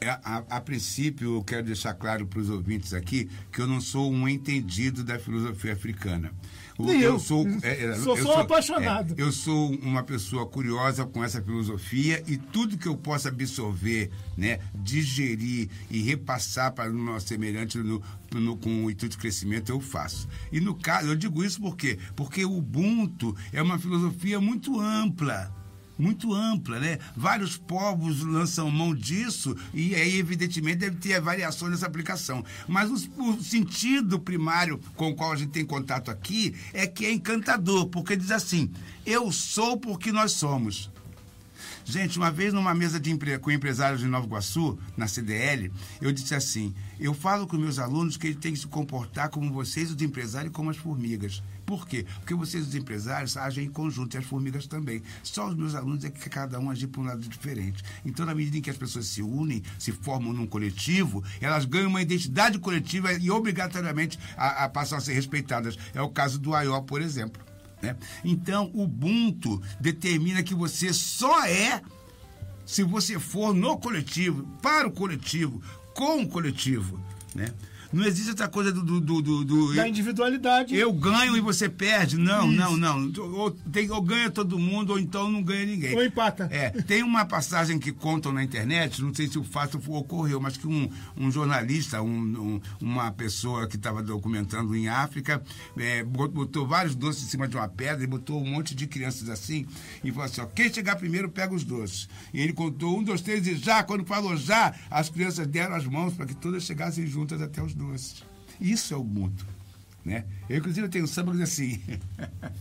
[0.00, 3.80] é, a, a princípio eu quero deixar claro para os ouvintes aqui que eu não
[3.80, 6.32] sou um entendido da filosofia africana.
[6.86, 7.18] Nem eu.
[7.18, 9.14] sou, é, é, Sou eu só apaixonado.
[9.16, 14.10] é, eu sou uma pessoa curiosa com essa filosofia e tudo que eu possa absorver,
[14.36, 18.02] né, digerir e repassar para o meu semelhante no,
[18.34, 20.28] no- com o intuito de crescimento, eu faço.
[20.50, 21.98] E no caso, eu digo isso por quê?
[22.16, 25.52] Porque o Ubuntu é uma filosofia muito ampla
[26.02, 26.98] muito ampla, né?
[27.16, 32.44] Vários povos lançam mão disso e aí, evidentemente, deve ter variações nessa aplicação.
[32.66, 37.06] Mas o, o sentido primário com o qual a gente tem contato aqui é que
[37.06, 38.70] é encantador, porque diz assim:
[39.06, 40.90] eu sou porque nós somos.
[41.84, 43.38] Gente, uma vez numa mesa de empre...
[43.38, 48.16] com empresários de Nova Iguaçu, na CDL, eu disse assim: eu falo com meus alunos
[48.16, 51.42] que eles têm que se comportar como vocês, os empresários, como as formigas.
[51.72, 52.04] Por quê?
[52.16, 55.02] Porque vocês, os empresários, agem em conjunto e as formigas também.
[55.22, 57.82] Só os meus alunos é que cada um agir por um lado diferente.
[58.04, 61.88] Então, na medida em que as pessoas se unem, se formam num coletivo, elas ganham
[61.88, 65.78] uma identidade coletiva e obrigatoriamente a, a passam a ser respeitadas.
[65.94, 67.42] É o caso do AIO, por exemplo.
[67.80, 67.96] né?
[68.22, 71.80] Então, o Ubuntu determina que você só é
[72.66, 75.62] se você for no coletivo, para o coletivo,
[75.94, 77.00] com o coletivo.
[77.34, 77.50] Né?
[77.92, 78.82] Não existe essa coisa do.
[78.82, 80.74] do, do, do- Da individualidade.
[80.74, 82.16] eu ganho e você perde.
[82.16, 83.12] Não, não, não.
[83.34, 85.94] Ou, tem, ou ganha todo mundo, ou então não ganha ninguém.
[85.94, 86.48] Ou empata.
[86.50, 90.56] É, tem uma passagem que contam na internet, não sei se o fato ocorreu, mas
[90.56, 92.08] que um, um jornalista, um-
[92.54, 95.42] um- uma pessoa que estava documentando em África,
[95.76, 98.86] é, bot- botou vários doces em cima de uma pedra e botou um monte de
[98.86, 99.66] crianças assim
[100.02, 102.08] e falou assim: ó, quem chegar primeiro pega os doces.
[102.32, 105.84] E ele contou um, dois, três e já, quando falou já, as crianças deram as
[105.86, 107.81] mãos para que todas chegassem juntas até os doces.
[108.60, 109.44] Isso é o mundo.
[110.04, 110.24] Né?
[110.48, 111.80] Eu, inclusive, tenho um samba que diz assim.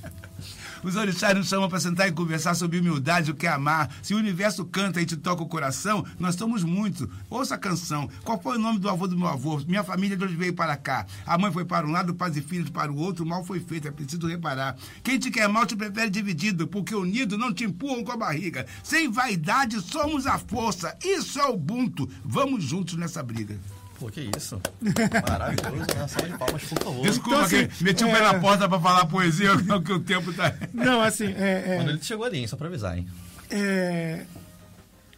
[0.84, 3.92] Os orixás nos chamam para sentar e conversar sobre humildade, o que é amar.
[4.02, 7.08] Se o universo canta e te toca o coração, nós somos muitos.
[7.30, 8.08] Ouça a canção.
[8.24, 9.60] Qual foi o nome do avô do meu avô?
[9.68, 11.06] Minha família de onde veio para cá.
[11.26, 13.26] A mãe foi para um lado, pais e filhos para o outro.
[13.26, 14.76] Mal foi feito, é preciso reparar.
[15.04, 18.68] Quem te quer mal te prefere dividido, porque unido não te empurram com a barriga.
[18.84, 20.96] Sem vaidade, somos a força.
[21.04, 22.08] Isso é o Ubuntu.
[22.24, 23.60] Vamos juntos nessa briga.
[24.02, 24.60] Pô, que isso.
[25.30, 26.08] Maravilhoso, né?
[26.08, 27.02] Salva de palmas, por favor.
[27.04, 29.52] Desculpa Então, assim, que meti o pé é- na porta para falar poesia,
[29.86, 30.52] que o tempo tá.
[30.74, 32.48] Não, assim, é, é- Quando ele chegou ali, hein?
[32.48, 33.08] Só pra avisar, hein?
[33.52, 34.26] é,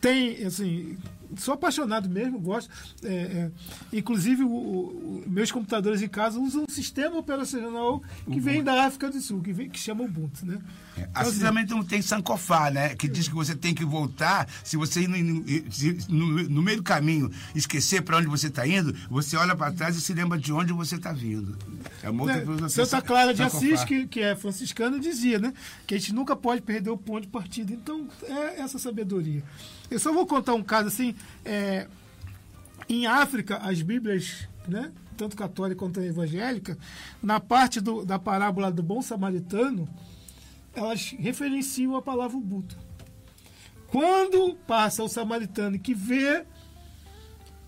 [0.01, 0.97] tem, assim,
[1.38, 2.69] sou apaixonado mesmo, gosto.
[3.03, 3.51] É, é,
[3.91, 9.09] inclusive, o- o- meus computadores em casa usam um sistema operacional que vem da África
[9.09, 10.59] do Sul, que, vem, que chama Ubuntu, né?
[10.95, 12.95] Então, Assim assim, também não tem Sankofá, né?
[12.95, 14.47] Que diz que você tem que voltar.
[14.63, 15.17] Se você no,
[16.09, 19.95] no, no meio do caminho esquecer para onde você está indo, você olha para trás
[19.95, 21.57] e se lembra de onde você está vindo.
[22.03, 22.69] É uma outra né.
[22.69, 23.41] Santa Clara de.
[23.43, 25.53] Assis, que, que é franciscana, dizia, né?
[25.88, 27.73] Que a gente nunca pode perder o ponto de partida.
[27.73, 29.43] Então, é essa sabedoria.
[29.89, 31.15] Eu só vou contar um caso assim.
[31.45, 31.88] é,
[32.89, 34.91] em África, as Bíblias, né?
[35.15, 36.77] Tanto católica quanto evangélica,
[37.21, 39.88] na parte do- da parábola do bom samaritano,
[40.73, 42.75] elas referenciam a palavra Ubuntu.
[43.88, 46.45] Quando passa o samaritano que vê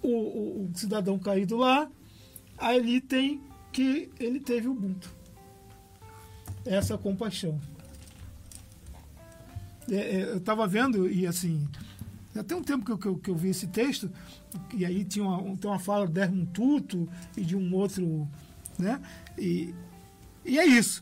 [0.02, 1.88] o, o- o cidadão caído lá,
[2.58, 3.42] ali tem
[3.72, 5.14] que ele teve Ubuntu.
[6.66, 7.60] Essa compaixão.
[9.90, 11.68] É, é, eu estava vendo e assim
[12.36, 14.12] Já tem um tempo que eu, que eu, que eu vi esse texto,
[14.74, 17.08] e aí tinha uma, tem uma fala de um Tuto
[17.38, 18.28] e de um outro.
[18.78, 19.02] Né?
[19.38, 19.74] E,
[20.44, 21.02] e é isso.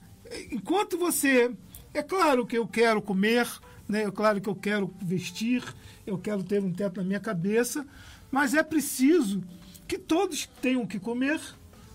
[0.51, 1.51] Enquanto você.
[1.91, 3.47] É claro que eu quero comer,
[3.87, 4.03] né?
[4.03, 5.63] é claro que eu quero vestir,
[6.07, 7.85] eu quero ter um teto na minha cabeça,
[8.31, 9.43] mas é preciso
[9.87, 11.39] que todos tenham que comer,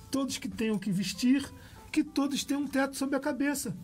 [0.08, 1.44] todos que tenham que vestir,
[1.90, 3.76] que todos tenham um teto sobre a cabeça.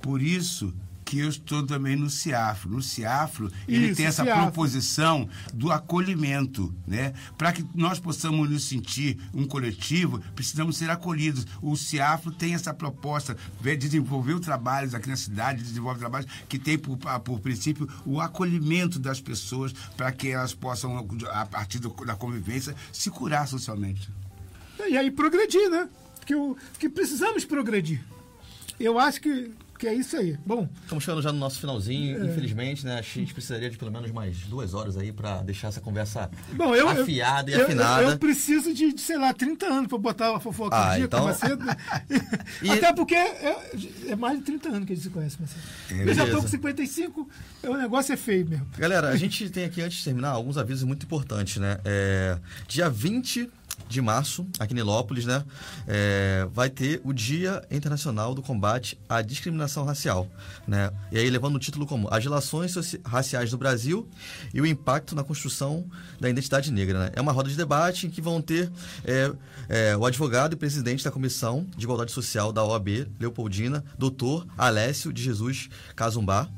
[0.00, 0.74] Por isso
[1.08, 2.70] que eu estou também no CIAFRO.
[2.70, 4.42] No CIAFRO, ele Isso, tem essa CIAFRO.
[4.42, 7.14] proposição do acolhimento, né?
[7.38, 11.46] Para que nós possamos nos sentir um coletivo, precisamos ser acolhidos.
[11.62, 13.34] O CIAFRO tem essa proposta,
[13.78, 18.98] desenvolveu trabalhos aqui na cidade, desenvolve trabalhos que tem por, a- por princípio o acolhimento
[18.98, 20.98] das pessoas para que elas possam,
[21.32, 24.10] a partir do- da convivência, se curar socialmente.
[24.86, 25.88] E aí progredir, né?
[26.26, 28.04] Que, o, que precisamos progredir.
[28.78, 30.36] Eu acho que, que é isso aí.
[30.44, 32.98] Bom, Estamos chegando já no nosso finalzinho, infelizmente, né?
[32.98, 36.74] A gente precisaria de pelo menos mais duas horas aí para deixar essa conversa bom
[36.74, 38.02] eu, afiada eu, e afinada.
[38.02, 41.04] Eu, eu preciso de, de, sei lá, 30 anos para botar uma fofoca Ah, dia
[41.04, 41.64] então- com Macedo.
[42.62, 43.56] E- Até porque é,
[44.08, 45.60] é mais de 30 anos que a gente se conhece, Macedo.
[46.02, 46.42] eu já tô beleza.
[46.42, 47.28] com 55,
[47.64, 48.66] o negócio é feio mesmo.
[48.76, 51.78] Galera, a gente tem aqui, antes de terminar, alguns avisos muito importantes, né?
[51.84, 53.48] É, dia 20
[53.88, 55.44] de março, aqui em Nilópolis, né?
[55.86, 60.28] é, vai ter o Dia Internacional do Combate à Discriminação Racial,
[60.66, 60.90] né?
[61.10, 62.74] E aí levando o título como As Relações
[63.04, 64.06] Raciais no Brasil
[64.52, 65.86] e o Impacto na Construção
[66.20, 67.10] da Identidade Negra, né?
[67.14, 68.70] É uma roda de debate em que vão ter
[69.04, 69.32] é,
[69.68, 75.12] é, o advogado e presidente da Comissão de Igualdade Social da OAB, Leopoldina, doutor Alessio
[75.12, 76.48] de Jesus Cazumbá,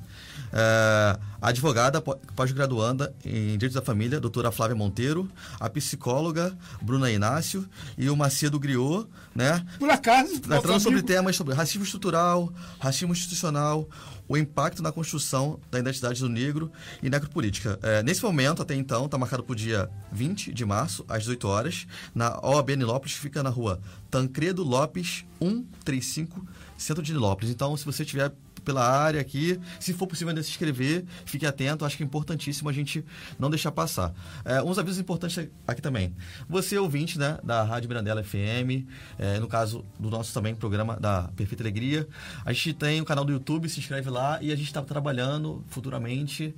[0.52, 5.28] é, a advogada pó- pós-graduanda em Direito da Família, doutora Flávia Monteiro,
[5.58, 9.64] a psicóloga Bruna Inácio e o Macedo Griot, né?
[9.78, 13.88] Por acaso, nosso Tratando sobre temas sobre racismo estrutural, racismo institucional,
[14.28, 16.70] o impacto na construção da identidade do negro
[17.02, 17.78] e necropolítica.
[17.82, 21.48] É, nesse momento, até então, está marcado para o dia 20 de março, às 18
[21.48, 26.46] horas, na OAB Nilópolis, que fica na rua Tancredo Lopes, 135,
[26.76, 27.50] centro de Nilópolis.
[27.50, 28.32] Então, se você estiver
[28.64, 32.68] pela área aqui, se for possível ainda se inscrever, fique atento, acho que é importantíssimo
[32.68, 33.04] a gente
[33.38, 34.12] não deixar passar.
[34.44, 36.14] É, uns avisos importantes aqui também.
[36.48, 38.86] Você, ouvinte, né, da Rádio Mirandela FM,
[39.18, 42.08] é, no caso do nosso também programa da Perfeita Alegria,
[42.44, 45.64] a gente tem o canal do YouTube, se inscreve lá e a gente está trabalhando
[45.68, 46.54] futuramente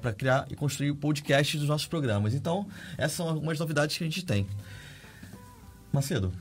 [0.00, 2.34] para criar e construir podcasts dos nossos programas.
[2.34, 2.66] Então,
[2.96, 4.44] essas são algumas novidades que a gente tem.
[5.92, 6.32] Macedo,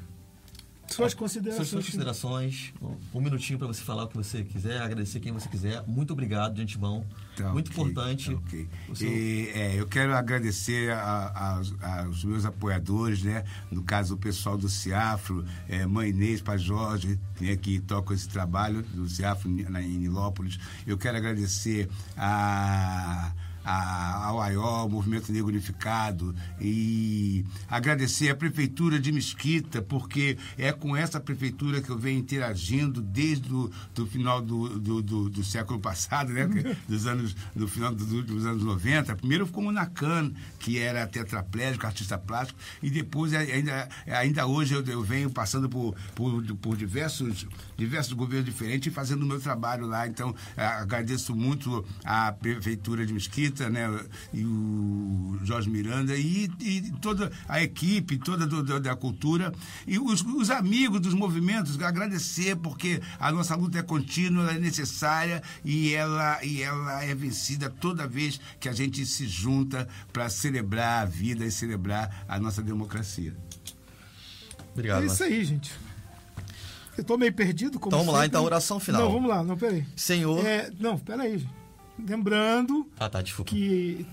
[0.89, 1.67] Suas considerações.
[1.67, 2.73] suas considerações,
[3.13, 5.83] um, minutinho para você falar o que você quiser, agradecer quem você quiser.
[5.85, 7.05] Muito obrigado, de antemão.
[7.35, 8.31] Tá Muito ok, importante.
[8.31, 8.69] tá ok.
[8.89, 13.43] o seu- E, é, eu quero agradecer a- aos, aos meus apoiadores, né?
[13.69, 18.27] No caso, o pessoal do Ciafro, é, Mãe Inês, Pai Jorge, né, que tocam esse
[18.27, 20.57] trabalho do Ciafro na, em Nilópolis.
[20.85, 23.31] Eu quero agradecer a
[23.69, 30.95] a- ao AIO, Movimento Negro Unificado, e agradecer a Prefeitura de Mesquita, porque é com
[30.95, 35.79] essa prefeitura que eu venho interagindo desde o do final do, do, do- do século
[35.79, 36.47] passado, né?
[36.87, 39.15] dos anos, do final do- dos anos 90.
[39.17, 45.03] Primeiro como Nacan, que era tetraplégico, artista plástico, e depois ainda, ainda hoje eu, eu
[45.03, 47.45] venho passando por, por, por diversos,
[47.77, 50.07] diversos governos diferentes e fazendo o meu trabalho lá.
[50.07, 53.87] Então, eh, agradeço muito à Prefeitura de Mesquita, né,
[54.33, 59.53] e o Jorge Miranda, e, e toda a equipe, toda do- do- da cultura,
[59.85, 64.59] e os, os amigos dos movimentos, agradecer, porque a nossa luta é contínua, ela é
[64.59, 70.29] necessária e ela, e ela é vencida toda vez que a gente se junta para
[70.29, 73.35] celebrar a vida e celebrar a nossa democracia.
[74.73, 75.03] Obrigado.
[75.03, 75.71] É isso aí, gente.
[76.97, 78.29] Eu tô meio perdido, como Então vamos lá, sempre.
[78.37, 79.01] então, oração final.
[79.03, 79.85] Não, vamos lá, não, peraí.
[79.95, 80.43] Senhor.
[80.45, 81.39] É, não, peraí.
[81.39, 81.53] gente.
[81.99, 84.05] Lembrando Ah, tá, que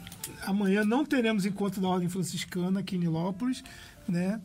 [0.42, 3.62] amanhã não teremos encontro da Ordem Franciscana aqui em Nilópolis,
[4.08, 4.40] né?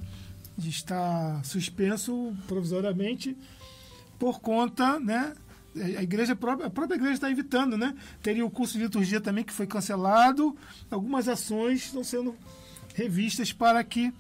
[0.58, 3.38] Está suspenso provisoriamente
[4.18, 5.34] por conta, né?
[5.98, 7.96] A igreja própria, a própria igreja está evitando, né?
[8.22, 10.54] Teria o curso de liturgia também que foi cancelado.
[10.92, 12.36] Algumas ações estão sendo
[12.94, 14.12] revistas para que,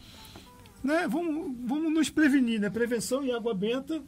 [0.84, 1.08] né?
[1.08, 2.70] Vamos, vamos nos prevenir, né?
[2.70, 4.02] Prevenção e água benta.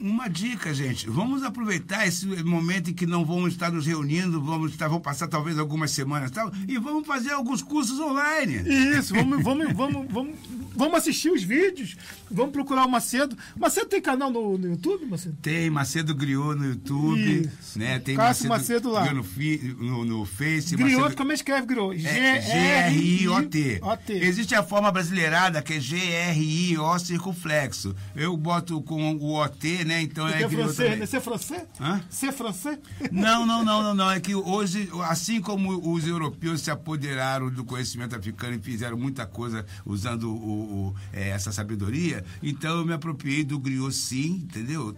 [0.00, 1.08] Uma dica, gente.
[1.08, 5.26] Vamos aproveitar esse momento em que não vamos estar nos reunindo, vamos estar, vão passar
[5.28, 8.62] talvez algumas semanas e tal, e vamos fazer alguns cursos online.
[8.96, 10.34] Isso, vamos, vamos, vamos, vamos
[10.74, 11.96] Vamos assistir os vídeos.
[12.30, 13.36] Vamos procurar o Macedo.
[13.54, 15.36] Macedo tem canal no, no YouTube, Macedo?
[15.42, 17.78] Tem Macedo Griot no YouTube, Isso.
[17.78, 17.98] né?
[17.98, 19.02] Tem Cássio Macedo lá.
[19.02, 20.74] Griot no, fi- no, no Face.
[20.74, 22.06] Griot, Macedo- como é que escreve Griot?
[22.06, 23.58] É G-R-I-O-T.
[23.58, 24.12] G-R-I-O-T.
[24.24, 27.94] Existe a forma brasileirada que é G-R-I-O circunflexo.
[28.16, 30.02] Eu boto com o O-T, né?
[30.02, 30.96] Então Porque é é francês, também.
[30.98, 31.06] né?
[31.06, 31.62] Você é francês?
[31.80, 32.00] Hã?
[32.08, 32.78] Você é francês?
[33.10, 34.10] Não, não, não, não, não.
[34.10, 39.26] É que hoje, assim como os europeus se apoderaram do conhecimento africano e fizeram muita
[39.26, 44.92] coisa usando o, o- é, essa sabedoria, então eu me apropriei do griot sim, entendeu?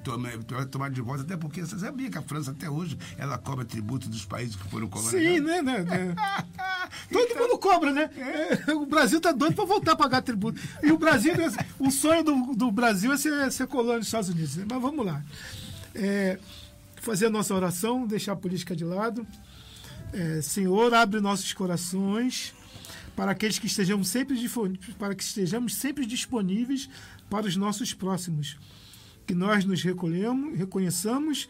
[0.71, 4.09] Tomar de volta, até porque você sabia que a França até hoje ela cobra tributo
[4.09, 5.27] dos países que foram colonizados.
[5.27, 5.63] Sim, né?
[5.63, 6.15] né, né.
[7.11, 8.11] Todo mundo cobra, né?
[8.67, 10.61] É, O Brasil tá doido para voltar a pagar tributo.
[10.83, 11.33] E o Brasil,
[11.79, 14.57] o sonho do, do Brasil é ser, ser colônia dos Estados Unidos.
[14.57, 14.64] né?
[14.69, 15.23] Mas vamos lá.
[15.95, 16.39] É,
[16.97, 19.27] fazer a nossa oração, deixar a política de lado.
[20.13, 22.55] É, Senhor, abre nossos corações
[23.17, 24.37] para aqueles que estejamos sempre
[24.99, 26.89] para que estejamos sempre disponíveis
[27.31, 28.57] para os nossos próximos.
[29.27, 31.49] Que nós nos recolhemos, reconheçamos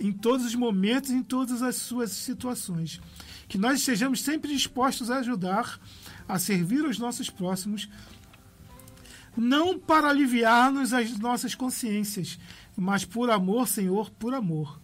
[0.00, 3.00] em todos os momentos, em todas as suas situações.
[3.48, 5.80] Que nós estejamos sempre dispostos a ajudar,
[6.28, 7.88] a servir os nossos próximos,
[9.36, 12.38] não para aliviar-nos as nossas consciências,
[12.76, 14.80] mas por amor, Senhor, por amor,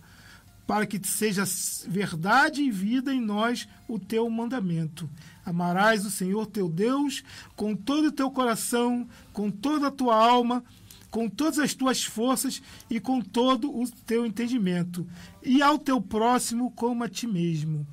[0.66, 1.44] para que seja
[1.88, 5.08] verdade e vida em nós o teu mandamento.
[5.44, 7.24] Amarás o Senhor teu Deus
[7.56, 10.62] com todo o teu coração, com toda a tua alma,
[11.10, 15.06] com todas as tuas forças e com todo o teu entendimento,
[15.42, 17.86] e ao teu próximo como a ti mesmo.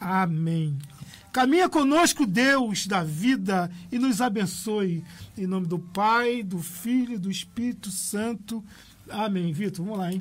[0.00, 0.76] Amém.
[1.38, 5.04] Caminha conosco, Deus da vida, e nos abençoe.
[5.36, 8.64] Em nome do Pai, do Filho e do Espírito Santo.
[9.08, 9.52] Amém.
[9.52, 10.20] Vitor, vamos lá, hein?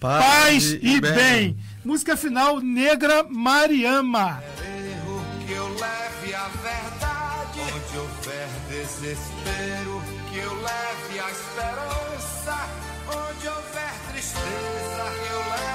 [0.00, 1.56] Paz, e bem.
[1.84, 4.42] Música final, Negra Mariama.
[4.60, 7.60] erro que eu leve a verdade.
[7.60, 12.68] Onde houver desespero, que eu leve a esperança.
[13.06, 15.67] Onde houver tristeza, que eu leve